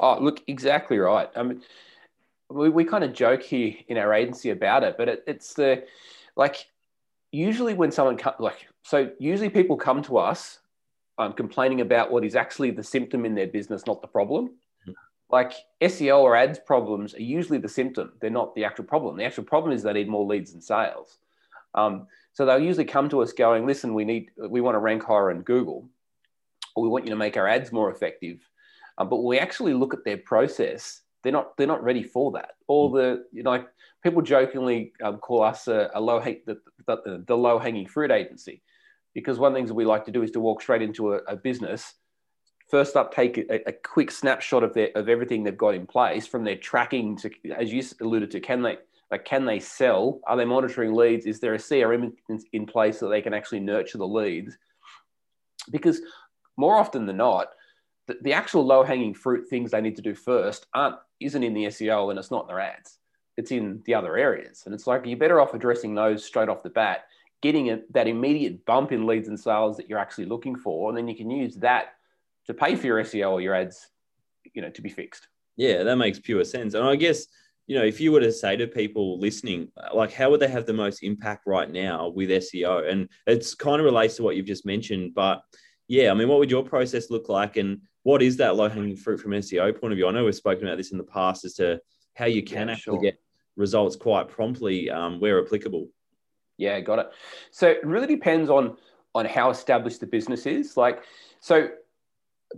Oh, 0.00 0.18
look, 0.20 0.42
exactly 0.48 0.98
right. 0.98 1.30
I 1.36 1.44
mean, 1.44 1.62
we, 2.52 2.68
we 2.68 2.84
kind 2.84 3.04
of 3.04 3.12
joke 3.12 3.42
here 3.42 3.74
in 3.88 3.96
our 3.96 4.12
agency 4.12 4.50
about 4.50 4.84
it, 4.84 4.96
but 4.96 5.08
it, 5.08 5.24
it's 5.26 5.54
the 5.54 5.84
like 6.36 6.66
usually 7.30 7.74
when 7.74 7.90
someone 7.90 8.16
come, 8.16 8.34
like 8.38 8.66
so 8.82 9.10
usually 9.18 9.48
people 9.48 9.76
come 9.76 10.02
to 10.02 10.18
us 10.18 10.58
um, 11.18 11.32
complaining 11.32 11.80
about 11.80 12.10
what 12.10 12.24
is 12.24 12.36
actually 12.36 12.70
the 12.70 12.82
symptom 12.82 13.24
in 13.24 13.34
their 13.34 13.46
business, 13.46 13.86
not 13.86 14.00
the 14.02 14.08
problem. 14.08 14.52
like 15.30 15.52
SEO 15.80 16.20
or 16.20 16.36
ads 16.36 16.58
problems 16.58 17.14
are 17.14 17.22
usually 17.22 17.58
the 17.58 17.68
symptom. 17.68 18.12
They're 18.20 18.30
not 18.30 18.54
the 18.54 18.64
actual 18.64 18.84
problem. 18.84 19.16
The 19.16 19.24
actual 19.24 19.44
problem 19.44 19.72
is 19.72 19.82
they 19.82 19.92
need 19.92 20.08
more 20.08 20.26
leads 20.26 20.52
and 20.52 20.62
sales. 20.62 21.18
Um, 21.74 22.06
so 22.34 22.44
they'll 22.44 22.58
usually 22.58 22.84
come 22.84 23.08
to 23.10 23.22
us 23.22 23.32
going, 23.32 23.66
listen, 23.66 23.94
we 23.94 24.04
need, 24.04 24.30
we 24.36 24.60
want 24.60 24.74
to 24.74 24.78
rank 24.78 25.02
higher 25.02 25.30
in 25.30 25.42
Google, 25.42 25.88
or 26.74 26.82
we 26.82 26.88
want 26.88 27.04
you 27.04 27.10
to 27.10 27.16
make 27.16 27.36
our 27.36 27.48
ads 27.48 27.72
more 27.72 27.90
effective. 27.90 28.40
Um, 28.98 29.08
but 29.08 29.16
when 29.16 29.28
we 29.28 29.38
actually 29.38 29.74
look 29.74 29.94
at 29.94 30.04
their 30.04 30.18
process, 30.18 31.02
they're 31.22 31.32
not, 31.32 31.56
they're 31.56 31.66
not 31.66 31.82
ready 31.82 32.02
for 32.02 32.32
that. 32.32 32.52
All 32.66 32.90
the, 32.90 33.24
you 33.32 33.42
know, 33.42 33.50
like 33.50 33.66
people 34.02 34.22
jokingly 34.22 34.92
um, 35.02 35.18
call 35.18 35.42
us 35.42 35.68
a, 35.68 35.90
a 35.94 36.00
low, 36.00 36.20
the, 36.20 36.58
the, 36.86 37.24
the 37.26 37.36
low 37.36 37.58
hanging 37.58 37.86
fruit 37.86 38.10
agency, 38.10 38.62
because 39.14 39.38
one 39.38 39.52
of 39.52 39.54
the 39.54 39.58
things 39.58 39.70
that 39.70 39.74
we 39.74 39.84
like 39.84 40.04
to 40.06 40.12
do 40.12 40.22
is 40.22 40.30
to 40.32 40.40
walk 40.40 40.62
straight 40.62 40.82
into 40.82 41.14
a, 41.14 41.18
a 41.28 41.36
business 41.36 41.94
first 42.70 42.96
up 42.96 43.12
take 43.12 43.36
a, 43.36 43.68
a, 43.68 43.72
quick 43.72 44.10
snapshot 44.10 44.62
of 44.62 44.72
their 44.72 44.88
of 44.94 45.10
everything 45.10 45.44
they've 45.44 45.58
got 45.58 45.74
in 45.74 45.86
place 45.86 46.26
from 46.26 46.42
their 46.42 46.56
tracking 46.56 47.14
to 47.14 47.30
as 47.54 47.70
you 47.70 47.82
alluded 48.00 48.30
to 48.30 48.40
can 48.40 48.62
they 48.62 48.78
like 49.12 49.26
can 49.26 49.44
they 49.44 49.60
sell? 49.60 50.20
Are 50.26 50.38
they 50.38 50.46
monitoring 50.46 50.94
leads? 50.94 51.26
Is 51.26 51.38
there 51.38 51.54
a 51.54 51.58
crm 51.58 52.12
in, 52.30 52.40
in 52.54 52.66
place 52.66 52.98
so 52.98 53.08
they 53.08 53.20
can 53.20 53.34
actually 53.34 53.60
nurture 53.60 53.98
the 53.98 54.08
leads? 54.08 54.56
Because 55.70 56.00
more 56.56 56.78
often 56.78 57.04
than 57.04 57.18
not 57.18 57.48
the, 58.06 58.16
the 58.22 58.32
actual 58.32 58.64
low 58.64 58.82
hanging 58.82 59.12
fruit 59.12 59.48
things 59.48 59.70
they 59.70 59.82
need 59.82 59.96
to 59.96 60.02
do 60.02 60.14
first 60.14 60.66
aren't 60.74 60.96
isn't 61.24 61.42
in 61.42 61.54
the 61.54 61.64
seo 61.64 62.10
and 62.10 62.18
it's 62.18 62.30
not 62.30 62.42
in 62.42 62.48
their 62.48 62.60
ads 62.60 62.98
it's 63.36 63.50
in 63.50 63.82
the 63.86 63.94
other 63.94 64.16
areas 64.16 64.62
and 64.66 64.74
it's 64.74 64.86
like 64.86 65.06
you're 65.06 65.18
better 65.18 65.40
off 65.40 65.54
addressing 65.54 65.94
those 65.94 66.24
straight 66.24 66.48
off 66.48 66.62
the 66.62 66.70
bat 66.70 67.04
getting 67.42 67.70
a, 67.70 67.80
that 67.90 68.06
immediate 68.06 68.64
bump 68.64 68.92
in 68.92 69.06
leads 69.06 69.28
and 69.28 69.38
sales 69.38 69.76
that 69.76 69.88
you're 69.88 69.98
actually 69.98 70.24
looking 70.24 70.56
for 70.56 70.88
and 70.88 70.96
then 70.96 71.08
you 71.08 71.16
can 71.16 71.30
use 71.30 71.56
that 71.56 71.94
to 72.46 72.54
pay 72.54 72.76
for 72.76 72.86
your 72.86 73.02
SEO 73.02 73.32
or 73.32 73.40
your 73.40 73.54
ads, 73.54 73.88
you 74.54 74.62
know, 74.62 74.70
to 74.70 74.82
be 74.82 74.88
fixed. 74.88 75.28
Yeah, 75.56 75.82
that 75.82 75.96
makes 75.96 76.18
pure 76.18 76.44
sense. 76.44 76.74
And 76.74 76.84
I 76.84 76.96
guess, 76.96 77.26
you 77.66 77.76
know, 77.76 77.84
if 77.84 78.00
you 78.00 78.12
were 78.12 78.20
to 78.20 78.32
say 78.32 78.56
to 78.56 78.66
people 78.66 79.18
listening, 79.18 79.68
uh, 79.76 79.94
like, 79.94 80.12
how 80.12 80.30
would 80.30 80.40
they 80.40 80.48
have 80.48 80.66
the 80.66 80.72
most 80.72 81.02
impact 81.02 81.46
right 81.46 81.70
now 81.70 82.08
with 82.08 82.30
SEO? 82.30 82.90
And 82.90 83.08
it's 83.26 83.54
kind 83.54 83.80
of 83.80 83.84
relates 83.84 84.16
to 84.16 84.22
what 84.22 84.36
you've 84.36 84.46
just 84.46 84.66
mentioned, 84.66 85.14
but 85.14 85.42
yeah, 85.88 86.10
I 86.10 86.14
mean, 86.14 86.28
what 86.28 86.38
would 86.38 86.50
your 86.50 86.64
process 86.64 87.10
look 87.10 87.28
like? 87.28 87.56
And 87.56 87.82
what 88.04 88.22
is 88.22 88.36
that 88.38 88.56
low 88.56 88.68
hanging 88.68 88.96
fruit 88.96 89.20
from 89.20 89.32
SEO 89.32 89.78
point 89.78 89.92
of 89.92 89.96
view? 89.96 90.08
I 90.08 90.12
know 90.12 90.24
we've 90.24 90.34
spoken 90.34 90.66
about 90.66 90.76
this 90.76 90.92
in 90.92 90.98
the 90.98 91.04
past 91.04 91.44
as 91.44 91.54
to 91.54 91.80
how 92.14 92.26
you 92.26 92.42
can 92.42 92.68
yeah, 92.68 92.74
actually 92.74 92.96
sure. 92.96 93.02
get 93.02 93.20
results 93.56 93.96
quite 93.96 94.28
promptly 94.28 94.90
um, 94.90 95.20
where 95.20 95.42
applicable. 95.44 95.88
Yeah, 96.58 96.80
got 96.80 96.98
it. 96.98 97.10
So 97.50 97.68
it 97.68 97.84
really 97.84 98.06
depends 98.06 98.50
on 98.50 98.76
on 99.14 99.26
how 99.26 99.50
established 99.50 100.00
the 100.00 100.06
business 100.06 100.46
is. 100.46 100.76
Like, 100.76 101.02
so 101.40 101.68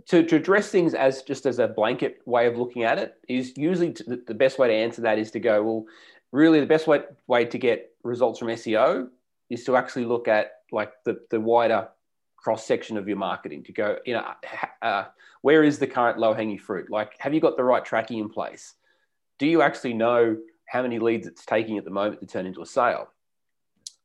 to, 0.07 0.23
to 0.23 0.35
address 0.35 0.69
things 0.69 0.93
as 0.93 1.21
just 1.23 1.45
as 1.45 1.59
a 1.59 1.67
blanket 1.67 2.21
way 2.25 2.47
of 2.47 2.57
looking 2.57 2.83
at 2.83 2.97
it 2.97 3.15
is 3.27 3.57
usually 3.57 3.93
to, 3.93 4.21
the 4.25 4.33
best 4.33 4.59
way 4.59 4.67
to 4.67 4.73
answer 4.73 5.01
that 5.01 5.17
is 5.17 5.31
to 5.31 5.39
go 5.39 5.63
well 5.63 5.85
really 6.31 6.59
the 6.59 6.65
best 6.65 6.87
way, 6.87 7.01
way 7.27 7.45
to 7.45 7.57
get 7.57 7.91
results 8.03 8.39
from 8.39 8.49
seo 8.49 9.07
is 9.49 9.63
to 9.63 9.75
actually 9.75 10.05
look 10.05 10.27
at 10.27 10.51
like 10.71 10.91
the, 11.05 11.19
the 11.29 11.39
wider 11.39 11.87
cross 12.45 12.63
section 12.63 12.95
of 12.95 13.07
your 13.07 13.17
marketing 13.17 13.63
to 13.63 13.73
go 13.73 13.97
you 14.05 14.13
know 14.13 14.23
uh, 14.83 15.05
where 15.41 15.63
is 15.63 15.79
the 15.79 15.87
current 15.87 16.19
low 16.19 16.31
hanging 16.31 16.59
fruit 16.59 16.91
like 16.91 17.15
have 17.17 17.33
you 17.33 17.41
got 17.41 17.57
the 17.57 17.63
right 17.63 17.83
tracking 17.83 18.19
in 18.19 18.29
place 18.29 18.75
do 19.39 19.47
you 19.47 19.63
actually 19.63 19.95
know 19.95 20.37
how 20.67 20.83
many 20.83 20.99
leads 20.99 21.25
it's 21.25 21.43
taking 21.43 21.79
at 21.79 21.85
the 21.85 21.89
moment 21.89 22.19
to 22.19 22.27
turn 22.27 22.45
into 22.45 22.61
a 22.61 22.65
sale 22.65 23.07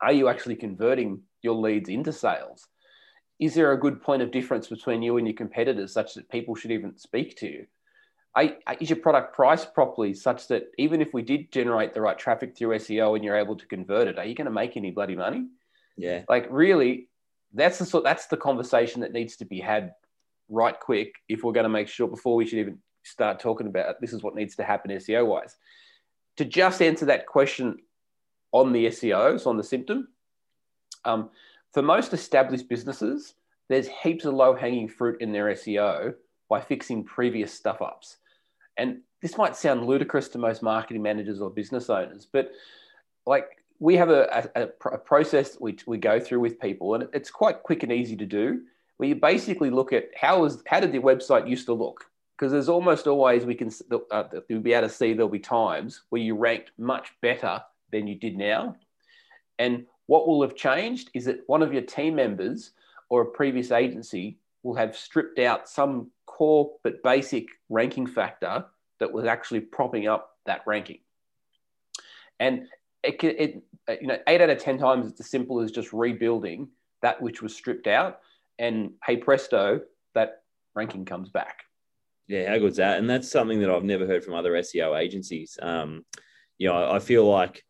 are 0.00 0.14
you 0.14 0.26
actually 0.26 0.56
converting 0.56 1.20
your 1.42 1.54
leads 1.54 1.90
into 1.90 2.14
sales 2.14 2.66
is 3.38 3.52
there 3.52 3.72
a 3.72 3.78
good 3.78 4.00
point 4.00 4.22
of 4.22 4.30
difference 4.30 4.68
between 4.68 5.02
you 5.02 5.18
and 5.18 5.26
your 5.26 5.36
competitors 5.36 5.92
such 5.92 6.14
that 6.14 6.30
people 6.30 6.54
should 6.54 6.70
even 6.70 6.96
speak 6.96 7.36
to 7.36 7.46
you? 7.46 7.66
is 8.80 8.88
your 8.88 8.98
product 9.00 9.34
priced 9.34 9.74
properly 9.74 10.14
such 10.14 10.48
that 10.48 10.70
even 10.78 11.02
if 11.02 11.12
we 11.12 11.20
did 11.20 11.52
generate 11.52 11.92
the 11.92 12.00
right 12.00 12.18
traffic 12.18 12.56
through 12.56 12.78
SEO 12.78 13.16
and 13.16 13.24
you're 13.24 13.36
able 13.36 13.56
to 13.56 13.66
convert 13.66 14.08
it, 14.08 14.18
are 14.18 14.24
you 14.24 14.34
going 14.34 14.46
to 14.46 14.50
make 14.50 14.76
any 14.76 14.92
bloody 14.92 15.16
money? 15.16 15.46
Yeah. 15.96 16.22
Like 16.28 16.46
really, 16.50 17.09
that's 17.52 17.78
the 17.78 17.84
sort 17.84 18.04
that's 18.04 18.26
the 18.26 18.36
conversation 18.36 19.00
that 19.00 19.12
needs 19.12 19.36
to 19.36 19.44
be 19.44 19.60
had 19.60 19.92
right 20.48 20.78
quick 20.78 21.14
if 21.28 21.42
we're 21.42 21.52
going 21.52 21.64
to 21.64 21.70
make 21.70 21.88
sure 21.88 22.08
before 22.08 22.36
we 22.36 22.46
should 22.46 22.58
even 22.58 22.78
start 23.02 23.40
talking 23.40 23.66
about 23.66 24.00
this 24.00 24.12
is 24.12 24.22
what 24.22 24.34
needs 24.34 24.56
to 24.56 24.64
happen 24.64 24.90
SEO 24.90 25.26
wise. 25.26 25.56
To 26.36 26.44
just 26.44 26.82
answer 26.82 27.06
that 27.06 27.26
question 27.26 27.78
on 28.52 28.72
the 28.72 28.86
SEO, 28.86 29.40
so 29.40 29.50
on 29.50 29.56
the 29.56 29.64
symptom, 29.64 30.08
um, 31.04 31.30
for 31.72 31.82
most 31.82 32.12
established 32.12 32.68
businesses, 32.68 33.34
there's 33.68 33.88
heaps 33.88 34.24
of 34.24 34.34
low 34.34 34.54
hanging 34.54 34.88
fruit 34.88 35.20
in 35.20 35.32
their 35.32 35.46
SEO 35.46 36.14
by 36.48 36.60
fixing 36.60 37.04
previous 37.04 37.52
stuff 37.52 37.80
ups. 37.80 38.16
And 38.76 39.00
this 39.22 39.36
might 39.36 39.56
sound 39.56 39.86
ludicrous 39.86 40.28
to 40.30 40.38
most 40.38 40.62
marketing 40.62 41.02
managers 41.02 41.40
or 41.40 41.50
business 41.50 41.88
owners, 41.90 42.26
but 42.30 42.50
like 43.26 43.59
we 43.80 43.96
have 43.96 44.10
a, 44.10 44.50
a, 44.54 44.68
a 44.92 44.98
process 44.98 45.56
we, 45.58 45.76
we 45.86 45.96
go 45.96 46.20
through 46.20 46.40
with 46.40 46.60
people, 46.60 46.94
and 46.94 47.08
it's 47.14 47.30
quite 47.30 47.62
quick 47.62 47.82
and 47.82 47.90
easy 47.90 48.14
to 48.16 48.26
do. 48.26 48.60
Where 48.98 49.08
you 49.08 49.14
basically 49.14 49.70
look 49.70 49.94
at 49.94 50.10
how 50.14 50.42
was 50.42 50.62
how 50.66 50.78
did 50.78 50.92
the 50.92 50.98
website 50.98 51.48
used 51.48 51.66
to 51.66 51.72
look? 51.72 52.04
Because 52.36 52.52
there's 52.52 52.68
almost 52.68 53.06
always 53.06 53.44
we 53.46 53.54
can 53.54 53.72
uh, 54.10 54.24
you'll 54.48 54.60
be 54.60 54.74
able 54.74 54.86
to 54.88 54.94
see 54.94 55.14
there'll 55.14 55.30
be 55.30 55.38
times 55.38 56.02
where 56.10 56.20
you 56.20 56.36
ranked 56.36 56.72
much 56.78 57.10
better 57.22 57.62
than 57.90 58.06
you 58.06 58.14
did 58.14 58.36
now, 58.36 58.76
and 59.58 59.86
what 60.06 60.28
will 60.28 60.42
have 60.42 60.54
changed 60.54 61.10
is 61.14 61.24
that 61.24 61.40
one 61.46 61.62
of 61.62 61.72
your 61.72 61.82
team 61.82 62.16
members 62.16 62.72
or 63.08 63.22
a 63.22 63.26
previous 63.26 63.70
agency 63.70 64.36
will 64.62 64.74
have 64.74 64.96
stripped 64.96 65.38
out 65.38 65.68
some 65.68 66.10
core 66.26 66.72
but 66.82 67.02
basic 67.02 67.46
ranking 67.70 68.06
factor 68.06 68.66
that 68.98 69.10
was 69.10 69.24
actually 69.24 69.60
propping 69.60 70.06
up 70.06 70.36
that 70.44 70.60
ranking. 70.66 70.98
And 72.38 72.66
it, 73.02 73.22
it, 73.22 73.62
you 74.00 74.06
know, 74.06 74.18
eight 74.26 74.40
out 74.40 74.50
of 74.50 74.58
10 74.58 74.78
times 74.78 75.08
it's 75.08 75.20
as 75.20 75.30
simple 75.30 75.60
as 75.60 75.70
just 75.70 75.92
rebuilding 75.92 76.68
that 77.02 77.20
which 77.20 77.42
was 77.42 77.54
stripped 77.54 77.86
out. 77.86 78.20
And 78.58 78.92
hey, 79.04 79.16
presto, 79.16 79.80
that 80.14 80.42
ranking 80.74 81.04
comes 81.04 81.30
back. 81.30 81.62
Yeah, 82.28 82.50
how 82.50 82.58
good's 82.58 82.76
that? 82.76 82.98
And 82.98 83.08
that's 83.08 83.30
something 83.30 83.60
that 83.60 83.70
I've 83.70 83.84
never 83.84 84.06
heard 84.06 84.22
from 84.22 84.34
other 84.34 84.52
SEO 84.52 84.98
agencies. 84.98 85.58
Um, 85.60 86.04
you 86.58 86.68
know, 86.68 86.90
I 86.90 86.98
feel 86.98 87.28
like 87.28 87.64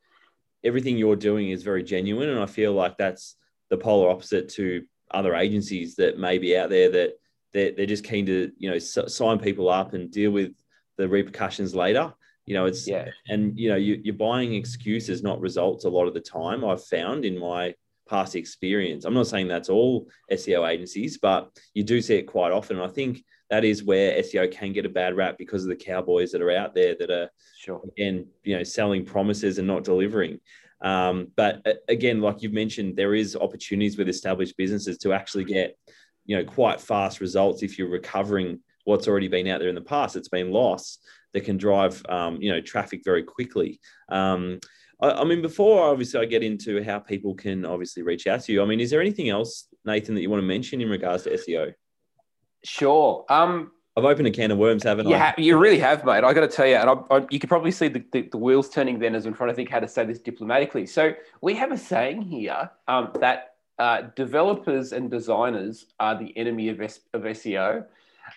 everything 0.64 0.99
you're 0.99 1.16
doing 1.16 1.50
is 1.50 1.62
very 1.62 1.82
genuine. 1.82 2.28
And 2.28 2.40
I 2.40 2.46
feel 2.46 2.72
like 2.72 2.99
that's 2.99 3.37
the 3.70 3.78
polar 3.78 4.10
opposite 4.10 4.49
to 4.50 4.84
other 5.12 5.34
agencies 5.34 5.96
that 5.96 6.18
may 6.18 6.38
be 6.38 6.56
out 6.56 6.70
there 6.70 6.90
that 6.90 7.12
they're, 7.52 7.72
they're 7.72 7.87
just 7.87 8.04
keen 8.04 8.26
to, 8.26 8.52
you 8.58 8.70
know, 8.70 8.78
sign 8.78 9.38
people 9.38 9.68
up 9.68 9.94
and 9.94 10.10
deal 10.10 10.30
with 10.30 10.52
the 10.99 11.08
repercussions 11.08 11.75
later. 11.75 12.12
You 12.50 12.57
know, 12.57 12.66
it's, 12.66 12.88
yeah. 12.88 13.07
and, 13.28 13.57
you 13.57 13.69
know, 13.69 13.76
you, 13.76 14.00
you're 14.02 14.12
buying 14.12 14.54
excuses, 14.54 15.23
not 15.23 15.40
results 15.40 15.85
a 15.85 15.88
lot 15.88 16.09
of 16.09 16.14
the 16.14 16.21
time 16.21 16.64
I've 16.64 16.85
found 16.85 17.25
in 17.25 17.38
my 17.38 17.76
past 18.09 18.35
experience. 18.35 19.04
I'm 19.04 19.14
not 19.14 19.28
saying 19.28 19.47
that's 19.47 19.69
all 19.69 20.09
SEO 20.33 20.69
agencies, 20.69 21.16
but 21.16 21.57
you 21.75 21.85
do 21.85 22.02
see 22.02 22.16
it 22.16 22.25
quite 22.25 22.50
often. 22.50 22.80
And 22.80 22.85
I 22.85 22.92
think 22.92 23.23
that 23.50 23.64
is 23.64 23.85
where 23.85 24.21
SEO 24.21 24.50
can 24.50 24.73
get 24.73 24.85
a 24.85 24.88
bad 24.88 25.14
rap 25.14 25.38
because 25.38 25.62
of 25.62 25.69
the 25.69 25.76
cowboys 25.76 26.33
that 26.33 26.42
are 26.42 26.50
out 26.50 26.75
there 26.75 26.97
that 26.99 27.09
are 27.09 27.30
sure 27.57 27.83
again, 27.87 28.26
you 28.42 28.57
know, 28.57 28.64
selling 28.64 29.04
promises 29.04 29.59
and 29.59 29.69
not 29.69 29.85
delivering. 29.85 30.40
Um, 30.80 31.28
but 31.37 31.64
uh, 31.64 31.75
again, 31.87 32.21
like 32.21 32.42
you've 32.42 32.52
mentioned, 32.52 32.97
there 32.97 33.14
is 33.14 33.37
opportunities 33.37 33.97
with 33.97 34.09
established 34.09 34.57
businesses 34.57 34.99
to 34.99 35.12
actually 35.12 35.45
get, 35.45 35.78
you 36.26 36.37
know, 36.37 36.45
quite 36.45 36.80
fast 36.80 37.21
results 37.21 37.62
if 37.62 37.78
you're 37.78 37.88
recovering 37.88 38.59
what's 38.84 39.08
already 39.08 39.28
been 39.28 39.46
out 39.49 39.60
there 39.60 39.68
in 39.68 39.75
the 39.75 39.80
past. 39.80 40.16
It's 40.16 40.28
been 40.28 40.50
lost 40.50 41.06
that 41.32 41.44
can 41.44 41.56
drive, 41.56 42.02
um, 42.08 42.40
you 42.40 42.50
know, 42.50 42.60
traffic 42.60 43.02
very 43.04 43.22
quickly. 43.22 43.80
Um, 44.08 44.60
I, 45.00 45.10
I 45.10 45.25
mean, 45.25 45.42
before 45.42 45.88
obviously 45.88 46.20
I 46.20 46.25
get 46.25 46.42
into 46.42 46.82
how 46.82 46.99
people 46.99 47.34
can 47.34 47.64
obviously 47.64 48.02
reach 48.02 48.26
out 48.26 48.40
to 48.42 48.52
you. 48.52 48.62
I 48.62 48.66
mean, 48.66 48.80
is 48.80 48.90
there 48.90 49.00
anything 49.00 49.28
else, 49.28 49.68
Nathan, 49.84 50.14
that 50.14 50.22
you 50.22 50.30
want 50.30 50.42
to 50.42 50.46
mention 50.46 50.80
in 50.80 50.88
regards 50.88 51.25
to 51.25 51.30
SEO? 51.30 51.75
Sure. 52.64 53.25
Um, 53.28 53.72
I've 53.96 54.04
opened 54.04 54.28
a 54.28 54.30
can 54.30 54.50
of 54.50 54.58
worms, 54.58 54.84
haven't 54.84 55.06
I? 55.06 55.34
you 55.37 55.58
really 55.58 55.78
have, 55.78 56.04
mate. 56.04 56.25
I 56.25 56.32
got 56.32 56.40
to 56.40 56.49
tell 56.49 56.66
you, 56.66 56.76
and 56.76 56.90
I, 56.90 57.16
I, 57.16 57.26
you 57.30 57.38
can 57.38 57.49
probably 57.49 57.70
see 57.70 57.88
the, 57.88 58.04
the, 58.12 58.22
the, 58.22 58.38
wheels 58.38 58.68
turning 58.68 58.99
then 58.99 59.14
as 59.14 59.26
I'm 59.26 59.34
trying 59.34 59.50
to 59.50 59.54
think 59.54 59.68
how 59.68 59.80
to 59.80 59.88
say 59.88 60.04
this 60.04 60.20
diplomatically. 60.20 60.87
So 60.87 61.12
we 61.40 61.54
have 61.54 61.72
a 61.72 61.78
saying 61.78 62.22
here 62.22 62.70
um, 62.87 63.10
that 63.20 63.54
uh, 63.78 64.02
developers 64.14 64.92
and 64.92 65.10
designers 65.10 65.87
are 65.99 66.16
the 66.16 66.37
enemy 66.37 66.68
of, 66.68 66.80
S, 66.80 67.00
of 67.14 67.22
SEO. 67.22 67.84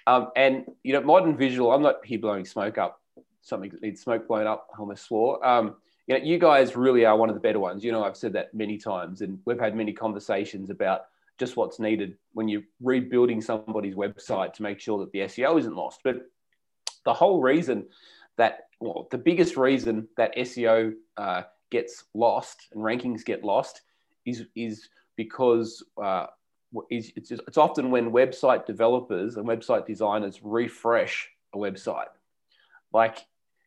Um, 0.08 0.30
and, 0.36 0.66
you 0.84 0.94
know, 0.94 1.02
modern 1.02 1.38
visual, 1.38 1.72
I'm 1.72 1.82
not 1.82 2.06
here 2.06 2.20
blowing 2.20 2.46
smoke 2.46 2.78
up, 2.78 3.02
something 3.42 3.70
that 3.72 3.82
needs 3.82 4.02
smoke 4.02 4.28
blown 4.28 4.48
up, 4.48 4.68
almost 4.78 5.06
swore. 5.06 5.46
Um, 5.46 5.76
you 6.08 6.18
know, 6.18 6.24
you 6.24 6.38
guys 6.38 6.76
really 6.76 7.06
are 7.06 7.16
one 7.16 7.30
of 7.30 7.36
the 7.36 7.42
better 7.42 7.60
ones. 7.60 7.84
You 7.84 7.92
know, 7.92 8.04
I've 8.04 8.18
said 8.18 8.34
that 8.34 8.54
many 8.54 8.78
times, 8.78 9.22
and 9.22 9.40
we've 9.46 9.60
had 9.60 9.76
many 9.76 9.94
conversations 9.94 10.70
about 10.70 11.06
just 11.38 11.58
what's 11.58 11.80
needed 11.80 12.18
when 12.34 12.48
you're 12.48 12.64
rebuilding 12.82 13.42
somebody's 13.42 13.96
website 13.96 14.54
to 14.54 14.64
make 14.64 14.80
sure 14.80 15.00
that 15.00 15.12
the 15.12 15.20
SEO 15.20 15.58
isn't 15.60 15.76
lost. 15.76 16.02
But 16.04 16.30
the 17.06 17.14
whole 17.14 17.42
reason 17.42 17.88
that, 18.38 18.68
well, 18.80 19.08
the 19.12 19.18
biggest 19.18 19.58
reason 19.58 20.08
that 20.18 20.36
SEO 20.36 20.94
uh, 21.18 21.44
gets 21.70 22.06
lost 22.14 22.68
and 22.74 22.84
rankings 22.84 23.26
get 23.26 23.44
lost 23.44 23.82
is, 24.26 24.46
is 24.56 24.90
because 25.16 25.84
uh, 26.02 26.28
is, 26.90 27.12
it's, 27.16 27.32
it's 27.32 27.58
often 27.58 27.92
when 27.92 28.12
website 28.12 28.66
developers 28.66 29.38
and 29.38 29.48
website 29.48 29.86
designers 29.86 30.40
refresh 30.44 31.30
a 31.54 31.58
website. 31.58 32.08
Like 32.92 33.20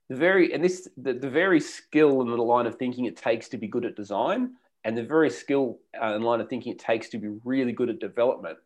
the 0.08 0.16
very 0.16 0.52
and 0.52 0.62
this 0.62 0.88
the, 0.96 1.12
the 1.12 1.30
very 1.30 1.60
skill 1.60 2.20
and 2.20 2.30
the 2.30 2.36
line 2.36 2.66
of 2.66 2.76
thinking 2.76 3.06
it 3.06 3.16
takes 3.16 3.48
to 3.48 3.58
be 3.58 3.66
good 3.66 3.84
at 3.84 3.96
design 3.96 4.52
and 4.84 4.96
the 4.96 5.02
very 5.02 5.30
skill 5.30 5.80
uh, 6.00 6.14
and 6.14 6.24
line 6.24 6.40
of 6.40 6.48
thinking 6.48 6.72
it 6.72 6.78
takes 6.78 7.08
to 7.08 7.18
be 7.18 7.28
really 7.44 7.72
good 7.72 7.90
at 7.90 7.98
development 7.98 8.56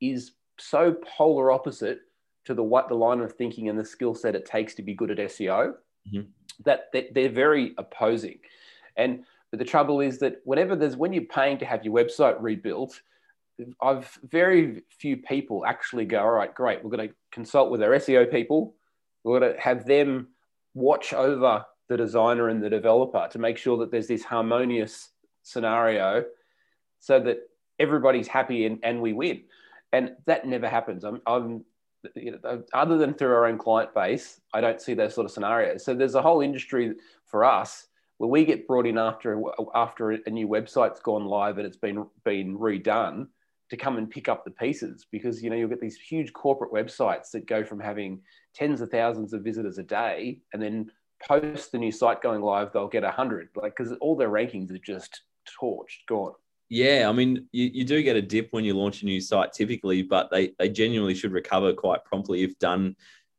is 0.00 0.32
so 0.58 0.96
polar 1.16 1.52
opposite 1.52 2.00
to 2.44 2.54
the 2.54 2.62
what 2.62 2.88
the 2.88 2.94
line 2.94 3.20
of 3.20 3.32
thinking 3.34 3.68
and 3.68 3.78
the 3.78 3.84
skill 3.84 4.14
set 4.14 4.34
it 4.34 4.44
takes 4.44 4.74
to 4.74 4.82
be 4.82 4.94
good 4.94 5.10
at 5.10 5.18
SEO 5.18 5.74
mm-hmm. 6.12 6.28
that, 6.64 6.90
that 6.92 7.14
they're 7.14 7.28
very 7.28 7.74
opposing. 7.78 8.38
And 8.96 9.24
but 9.50 9.58
the 9.58 9.64
trouble 9.64 10.00
is 10.00 10.18
that 10.18 10.40
whenever 10.44 10.76
there's 10.76 10.96
when 10.96 11.12
you're 11.12 11.24
paying 11.24 11.58
to 11.58 11.64
have 11.64 11.84
your 11.84 11.94
website 11.94 12.36
rebuilt, 12.40 13.00
I've 13.82 14.18
very 14.22 14.82
few 14.90 15.16
people 15.16 15.64
actually 15.66 16.04
go, 16.04 16.20
all 16.20 16.30
right, 16.30 16.54
great, 16.54 16.82
we're 16.82 16.90
going 16.96 17.08
to 17.08 17.14
consult 17.32 17.70
with 17.70 17.82
our 17.82 17.90
SEO 17.90 18.30
people. 18.30 18.74
We're 19.24 19.40
going 19.40 19.54
to 19.54 19.60
have 19.60 19.84
them 19.84 20.28
watch 20.74 21.12
over 21.12 21.64
the 21.88 21.96
designer 21.96 22.48
and 22.48 22.62
the 22.62 22.70
developer 22.70 23.28
to 23.30 23.38
make 23.38 23.58
sure 23.58 23.78
that 23.78 23.90
there's 23.90 24.06
this 24.06 24.22
harmonious 24.22 25.10
scenario 25.42 26.24
so 27.00 27.18
that 27.20 27.38
everybody's 27.78 28.28
happy 28.28 28.66
and, 28.66 28.78
and 28.82 29.00
we 29.00 29.12
win. 29.12 29.42
And 29.92 30.12
that 30.26 30.46
never 30.46 30.68
happens. 30.68 31.04
I'm, 31.04 31.20
I'm 31.26 31.64
you 32.14 32.38
know, 32.42 32.62
other 32.72 32.98
than 32.98 33.14
through 33.14 33.32
our 33.32 33.46
own 33.46 33.58
client 33.58 33.94
base, 33.94 34.40
I 34.52 34.60
don't 34.60 34.80
see 34.80 34.94
those 34.94 35.14
sort 35.14 35.24
of 35.24 35.30
scenarios. 35.30 35.84
So 35.84 35.94
there's 35.94 36.14
a 36.14 36.22
whole 36.22 36.42
industry 36.42 36.94
for 37.26 37.44
us 37.44 37.86
where 38.18 38.28
we 38.28 38.44
get 38.44 38.66
brought 38.66 38.86
in 38.86 38.98
after 38.98 39.40
after 39.74 40.10
a 40.10 40.30
new 40.30 40.46
website's 40.46 41.00
gone 41.00 41.24
live 41.24 41.58
and 41.58 41.66
it's 41.66 41.76
been 41.76 42.06
been 42.24 42.58
redone 42.58 43.28
to 43.70 43.76
come 43.76 43.98
and 43.98 44.10
pick 44.10 44.28
up 44.28 44.44
the 44.44 44.50
pieces 44.50 45.06
because 45.10 45.42
you 45.42 45.50
know 45.50 45.56
you'll 45.56 45.68
get 45.68 45.80
these 45.80 45.96
huge 45.96 46.32
corporate 46.32 46.72
websites 46.72 47.30
that 47.32 47.46
go 47.46 47.64
from 47.64 47.80
having 47.80 48.20
tens 48.54 48.80
of 48.80 48.90
thousands 48.90 49.32
of 49.32 49.42
visitors 49.42 49.78
a 49.78 49.82
day 49.82 50.40
and 50.52 50.62
then 50.62 50.90
post 51.26 51.72
the 51.72 51.78
new 51.78 51.92
site 51.92 52.22
going 52.22 52.40
live 52.40 52.72
they'll 52.72 52.88
get 52.88 53.02
100 53.02 53.48
like 53.56 53.74
because 53.76 53.92
all 54.00 54.16
their 54.16 54.30
rankings 54.30 54.72
are 54.72 54.78
just 54.78 55.22
torched 55.60 56.06
gone 56.08 56.32
yeah, 56.70 57.06
I 57.08 57.12
mean, 57.12 57.48
you, 57.50 57.70
you 57.72 57.84
do 57.84 58.02
get 58.02 58.16
a 58.16 58.22
dip 58.22 58.48
when 58.50 58.64
you 58.64 58.74
launch 58.74 59.02
a 59.02 59.06
new 59.06 59.20
site 59.20 59.52
typically, 59.52 60.02
but 60.02 60.30
they, 60.30 60.52
they 60.58 60.68
genuinely 60.68 61.14
should 61.14 61.32
recover 61.32 61.72
quite 61.72 62.04
promptly 62.04 62.42
if 62.42 62.58
done 62.58 62.94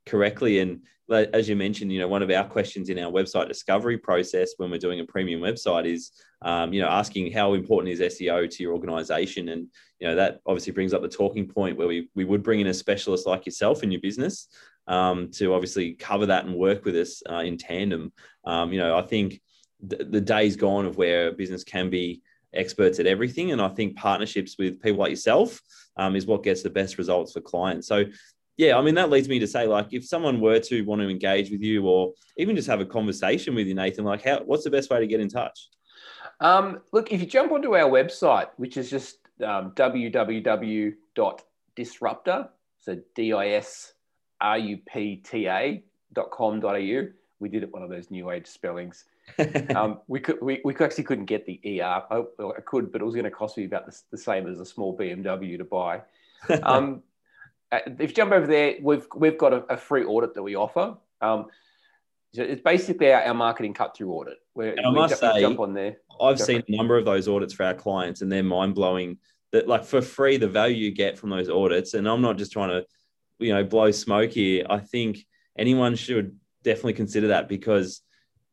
correctly. 0.08 0.60
And 0.60 0.82
as 1.10 1.48
you 1.48 1.56
mentioned, 1.56 1.92
you 1.92 2.00
know, 2.00 2.08
one 2.08 2.24
of 2.24 2.32
our 2.32 2.46
questions 2.46 2.90
in 2.90 2.98
our 2.98 3.12
website 3.12 3.48
discovery 3.48 3.98
process 3.98 4.54
when 4.58 4.72
we're 4.72 4.80
doing 4.80 5.00
a 5.00 5.06
premium 5.06 5.42
website 5.42 5.86
is, 5.86 6.12
um, 6.42 6.74
you 6.74 6.82
know, 6.82 6.88
asking 6.88 7.32
how 7.32 7.54
important 7.54 7.94
is 7.94 8.00
SEO 8.00 8.50
to 8.50 8.64
your 8.64 8.74
organization. 8.74 9.50
And, 9.50 9.68
you 10.00 10.08
know, 10.08 10.16
that 10.16 10.40
obviously 10.46 10.74
brings 10.74 10.94
up 10.94 11.02
the 11.02 11.10
talking 11.10 11.48
point 11.48 11.78
where 11.78 11.88
we, 11.88 12.10
we 12.16 12.26
would 12.26 12.44
bring 12.44 12.60
in 12.60 12.68
a 12.68 12.74
specialist 12.74 13.28
like 13.28 13.46
yourself 13.46 13.84
in 13.84 13.92
your 13.92 14.02
business 14.02 14.48
um, 14.88 15.30
to 15.32 15.54
obviously 15.54 15.94
cover 15.94 16.26
that 16.28 16.46
and 16.46 16.56
work 16.56 16.86
with 16.86 16.96
us 16.96 17.22
uh, 17.30 17.40
in 17.40 17.58
tandem. 17.58 18.12
Um, 18.46 18.72
you 18.72 18.80
know, 18.80 18.98
I 18.98 19.02
think 19.02 19.42
the, 19.82 20.04
the 20.04 20.22
day's 20.22 20.56
gone 20.56 20.86
of 20.86 20.98
where 20.98 21.32
business 21.32 21.64
can 21.64 21.90
be 21.90 22.22
experts 22.54 23.00
at 23.00 23.06
everything. 23.06 23.52
And 23.52 23.62
I 23.62 23.70
think 23.70 23.96
partnerships 23.96 24.56
with 24.58 24.82
people 24.82 25.00
like 25.00 25.12
yourself 25.12 25.62
um, 25.98 26.16
is 26.16 26.26
what 26.26 26.44
gets 26.44 26.64
the 26.64 26.70
best 26.70 26.98
results 26.98 27.34
for 27.34 27.42
clients. 27.42 27.88
So, 27.88 28.06
yeah, 28.58 28.78
I 28.78 28.82
mean, 28.82 28.96
that 28.96 29.10
leads 29.10 29.30
me 29.30 29.40
to 29.40 29.48
say, 29.48 29.68
like, 29.68 29.88
if 29.92 30.06
someone 30.06 30.42
were 30.42 30.60
to 30.60 30.82
want 30.82 31.02
to 31.02 31.10
engage 31.10 31.50
with 31.50 31.62
you 31.62 31.88
or 31.88 32.14
even 32.38 32.56
just 32.56 32.68
have 32.68 32.82
a 32.82 32.86
conversation 32.86 33.56
with 33.56 33.68
you, 33.68 33.74
Nathan, 33.74 34.04
like, 34.04 34.24
how, 34.24 34.40
what's 34.44 34.64
the 34.64 34.70
best 34.70 34.90
way 34.90 35.00
to 35.00 35.08
get 35.08 35.22
in 35.22 35.30
touch? 35.30 35.70
Um, 36.42 36.82
look, 36.92 37.12
if 37.12 37.20
you 37.20 37.28
jump 37.28 37.52
onto 37.52 37.76
our 37.76 37.90
website, 37.90 38.48
which 38.58 38.78
is 38.78 38.90
just 38.90 39.18
um, 39.44 39.72
www.disrupta, 39.72 42.50
so 42.80 42.98
D 43.16 43.34
I 43.34 43.50
S 43.50 43.94
R 44.40 44.58
U 44.58 44.78
P 44.88 45.18
T 45.18 45.48
A 45.48 45.84
dot 46.14 46.32
com 46.32 46.60
dot 46.60 46.76
au. 46.76 47.08
We 47.40 47.50
did 47.50 47.64
it 47.64 47.72
one 47.72 47.84
of 47.84 47.90
those 47.90 48.12
new 48.12 48.32
age 48.32 48.48
spellings. 48.48 49.06
um, 49.76 50.00
we 50.08 50.20
could 50.20 50.42
we, 50.42 50.60
we 50.66 50.76
actually 50.76 51.04
couldn't 51.04 51.26
get 51.26 51.46
the 51.46 51.60
ER. 51.66 52.04
I, 52.10 52.24
I 52.42 52.62
could, 52.66 52.92
but 52.92 53.02
it 53.02 53.06
was 53.06 53.16
going 53.16 53.26
to 53.26 53.32
cost 53.32 53.58
me 53.58 53.66
about 53.66 53.86
the, 53.86 53.96
the, 54.12 54.18
same 54.18 54.48
as 54.48 54.60
a 54.60 54.66
small 54.66 54.98
BMW 54.98 55.58
to 55.58 55.64
buy. 55.64 56.02
Um, 56.64 57.04
uh, 57.72 57.82
if 58.00 58.10
you 58.10 58.16
jump 58.16 58.32
over 58.32 58.48
there, 58.48 58.78
we've 58.82 59.06
we've 59.16 59.38
got 59.38 59.54
a, 59.54 59.58
a 59.72 59.78
free 59.78 60.04
audit 60.04 60.34
that 60.34 60.42
we 60.42 60.56
offer. 60.56 60.98
Um, 61.22 61.46
so 62.34 62.44
it's 62.44 62.62
basically 62.62 63.12
our, 63.12 63.24
our, 63.24 63.34
marketing 63.34 63.74
cut 63.74 63.96
through 63.96 64.12
audit. 64.12 64.38
Where 64.54 64.72
and 64.72 64.86
I 64.86 64.92
must 64.92 65.20
say, 65.20 65.42
jump 65.42 65.60
on 65.60 65.74
there. 65.74 65.98
I've 66.22 66.40
seen 66.40 66.64
a 66.68 66.76
number 66.76 66.98
of 66.98 67.06
those 67.06 67.28
audits 67.28 67.54
for 67.54 67.64
our 67.64 67.74
clients, 67.74 68.22
and 68.22 68.32
they're 68.32 68.44
mind 68.44 68.76
blowing. 68.76 69.18
That 69.52 69.68
like 69.68 69.84
for 69.84 70.02
free, 70.02 70.38
the 70.38 70.48
value 70.48 70.76
you 70.76 70.92
get 70.92 71.18
from 71.18 71.32
those 71.32 71.50
audits, 71.50 71.96
and 71.96 72.08
I'm 72.08 72.22
not 72.22 72.38
just 72.38 72.52
trying 72.52 72.70
to, 72.70 72.86
you 73.40 73.54
know, 73.54 73.64
blow 73.64 73.90
smoke 73.90 74.32
here. 74.32 74.66
I 74.70 74.80
think 74.80 75.26
anyone 75.58 75.96
should 75.96 76.38
definitely 76.64 76.94
consider 76.94 77.30
that 77.30 77.50
because 77.50 78.02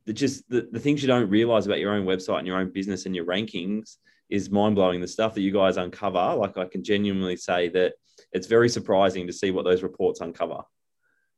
the 0.07 0.15
just 0.15 0.49
the, 0.49 0.69
the 0.73 0.81
things 0.81 1.03
you 1.03 1.09
don't 1.09 1.29
realize 1.29 1.67
about 1.67 1.81
your 1.81 1.93
own 1.93 2.07
website 2.07 2.39
and 2.39 2.47
your 2.47 2.57
own 2.57 2.73
business 2.73 3.05
and 3.05 3.15
your 3.15 3.27
rankings 3.27 3.97
is 4.31 4.51
mind 4.51 4.75
blowing. 4.75 5.03
The 5.03 5.09
stuff 5.09 5.35
that 5.35 5.43
you 5.43 5.53
guys 5.53 5.77
uncover, 5.77 6.35
like 6.37 6.57
I 6.57 6.65
can 6.65 6.83
genuinely 6.83 7.37
say 7.37 7.69
that 7.71 7.95
it's 8.33 8.47
very 8.47 8.71
surprising 8.71 9.27
to 9.27 9.33
see 9.35 9.51
what 9.51 9.65
those 9.65 9.83
reports 9.83 10.21
uncover. 10.23 10.63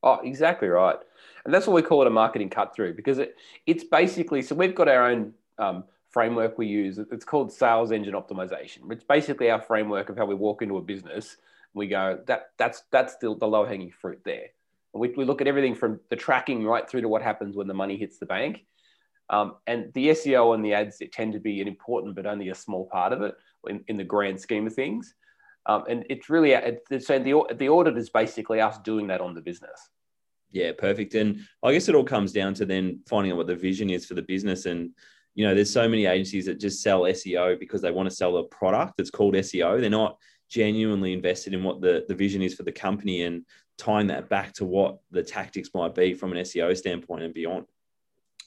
Oh, 0.03 0.20
exactly 0.22 0.68
right. 0.68 0.96
And 1.44 1.53
that's 1.53 1.66
what 1.66 1.74
we 1.74 1.83
call 1.83 2.03
it 2.03 2.07
a 2.07 2.11
marketing 2.11 2.51
cut 2.51 2.74
through 2.74 2.94
because 2.94 3.18
it, 3.18 3.37
it's 3.66 3.85
basically 3.85 4.42
so 4.42 4.55
we've 4.55 4.74
got 4.74 4.88
our 4.88 5.11
own 5.11 5.35
um, 5.59 5.85
framework 6.11 6.59
we 6.59 6.66
use. 6.66 6.98
It's 6.98 7.24
called 7.24 7.53
sales 7.53 7.92
engine 7.92 8.14
optimization. 8.14 8.90
It's 8.90 9.05
basically 9.05 9.51
our 9.51 9.61
framework 9.61 10.09
of 10.09 10.16
how 10.16 10.27
we 10.27 10.35
walk 10.35 10.62
into 10.62 10.77
a 10.77 10.83
business. 10.83 11.37
We 11.74 11.87
go 11.87 12.20
that 12.27 12.51
that's 12.57 12.83
that's 12.90 13.12
still 13.14 13.35
the 13.35 13.46
low 13.46 13.64
hanging 13.64 13.90
fruit 13.90 14.20
there. 14.24 14.48
We, 14.94 15.11
we 15.11 15.24
look 15.24 15.40
at 15.40 15.46
everything 15.46 15.74
from 15.74 16.01
the 16.09 16.16
tracking 16.16 16.64
right 16.64 16.88
through 16.88 17.03
to 17.03 17.09
what 17.09 17.22
happens 17.22 17.57
when 17.57 17.68
the 17.68 17.74
money 17.74 17.96
hits 17.96 18.18
the 18.18 18.27
bank. 18.27 18.64
Um, 19.31 19.57
and 19.66 19.92
the 19.92 20.09
SEO 20.09 20.55
and 20.55 20.64
the 20.64 20.72
ads 20.72 21.01
it 21.01 21.12
tend 21.12 21.35
to 21.35 21.38
be 21.38 21.61
an 21.61 21.68
important, 21.68 22.14
but 22.14 22.27
only 22.27 22.48
a 22.48 22.55
small 22.55 22.87
part 22.87 23.12
of 23.12 23.22
it 23.22 23.35
in, 23.68 23.85
in 23.88 23.96
the 23.96 24.05
grand 24.05 24.40
scheme 24.40 24.66
of 24.66 24.74
things. 24.74 25.14
Um, 25.66 25.85
and 25.87 26.07
it's 26.09 26.31
really, 26.31 26.53
it's, 26.53 27.07
so 27.07 27.18
the, 27.18 27.44
the 27.55 27.68
audit 27.68 27.98
is 27.98 28.09
basically 28.09 28.61
us 28.61 28.79
doing 28.79 29.07
that 29.09 29.20
on 29.20 29.35
the 29.35 29.42
business. 29.42 29.90
Yeah, 30.51 30.73
perfect. 30.77 31.15
And 31.15 31.41
I 31.63 31.73
guess 31.73 31.89
it 31.89 31.95
all 31.95 32.05
comes 32.05 32.33
down 32.33 32.55
to 32.55 32.65
then 32.65 33.01
finding 33.07 33.33
out 33.33 33.39
what 33.39 33.47
the 33.47 33.57
vision 33.57 33.91
is 33.91 34.07
for 34.07 34.15
the 34.15 34.23
business. 34.23 34.67
And, 34.67 34.91
you 35.35 35.47
know, 35.47 35.55
there's 35.55 35.73
so 35.73 35.89
many 35.89 36.07
agencies 36.07 36.47
that 36.47 36.61
just 36.61 36.83
sell 36.83 37.03
SEO 37.03 37.59
because 37.59 37.83
they 37.83 37.91
want 37.91 38.09
to 38.09 38.15
sell 38.15 38.37
a 38.39 38.45
product 38.45 38.95
that's 38.97 39.11
called 39.11 39.35
SEO. 39.35 39.81
They're 39.81 39.91
not 39.91 40.17
genuinely 40.49 41.13
invested 41.13 41.53
in 41.53 41.63
what 41.63 41.81
the, 41.81 42.05
the 42.09 42.15
vision 42.15 42.41
is 42.41 42.55
for 42.55 42.63
the 42.63 42.73
company 42.73 43.23
and 43.23 43.45
tying 43.77 44.07
that 44.09 44.29
back 44.29 44.53
to 44.55 44.65
what 44.65 44.99
the 45.11 45.23
tactics 45.23 45.71
might 45.75 45.95
be 45.95 46.15
from 46.15 46.33
an 46.33 46.39
SEO 46.39 46.77
standpoint 46.77 47.23
and 47.23 47.35
beyond. 47.35 47.67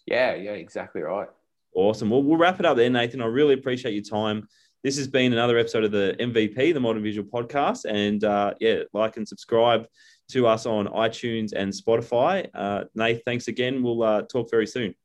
Yeah, 0.06 0.34
yeah, 0.34 0.52
exactly 0.52 1.02
right. 1.02 1.30
Awesome. 1.74 2.10
Well, 2.10 2.24
we'll 2.24 2.38
wrap 2.38 2.60
it 2.60 2.66
up 2.66 2.76
there, 2.76 2.90
Nathan. 2.90 3.22
I 3.22 3.26
really 3.26 3.54
appreciate 3.54 3.94
your 3.94 4.04
time. 4.04 4.48
This 4.84 4.98
has 4.98 5.08
been 5.08 5.32
another 5.32 5.58
episode 5.58 5.84
of 5.84 5.92
the 5.92 6.16
MVP, 6.20 6.74
the 6.74 6.80
Modern 6.80 7.04
Visual 7.04 7.28
Podcast. 7.28 7.86
And 7.86 8.24
uh, 8.24 8.56
yeah, 8.60 8.80
like 8.94 9.16
and 9.18 9.28
subscribe 9.28 9.86
to 10.32 10.48
us 10.48 10.65
on 10.65 10.88
iTunes 10.88 11.54
and 11.54 11.72
Spotify. 11.72 12.50
Uh, 12.54 12.86
Nate, 12.96 13.22
thanks 13.26 13.48
again. 13.48 13.84
We'll 13.84 14.04
uh, 14.04 14.22
talk 14.24 14.50
very 14.50 14.67
soon. 14.67 14.96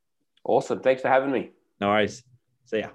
Awesome. 0.43 0.79
Thanks 0.79 1.01
for 1.01 1.09
having 1.09 1.31
me. 1.31 1.51
No 1.79 1.89
worries. 1.89 2.23
See 2.65 2.79
ya. 2.79 2.89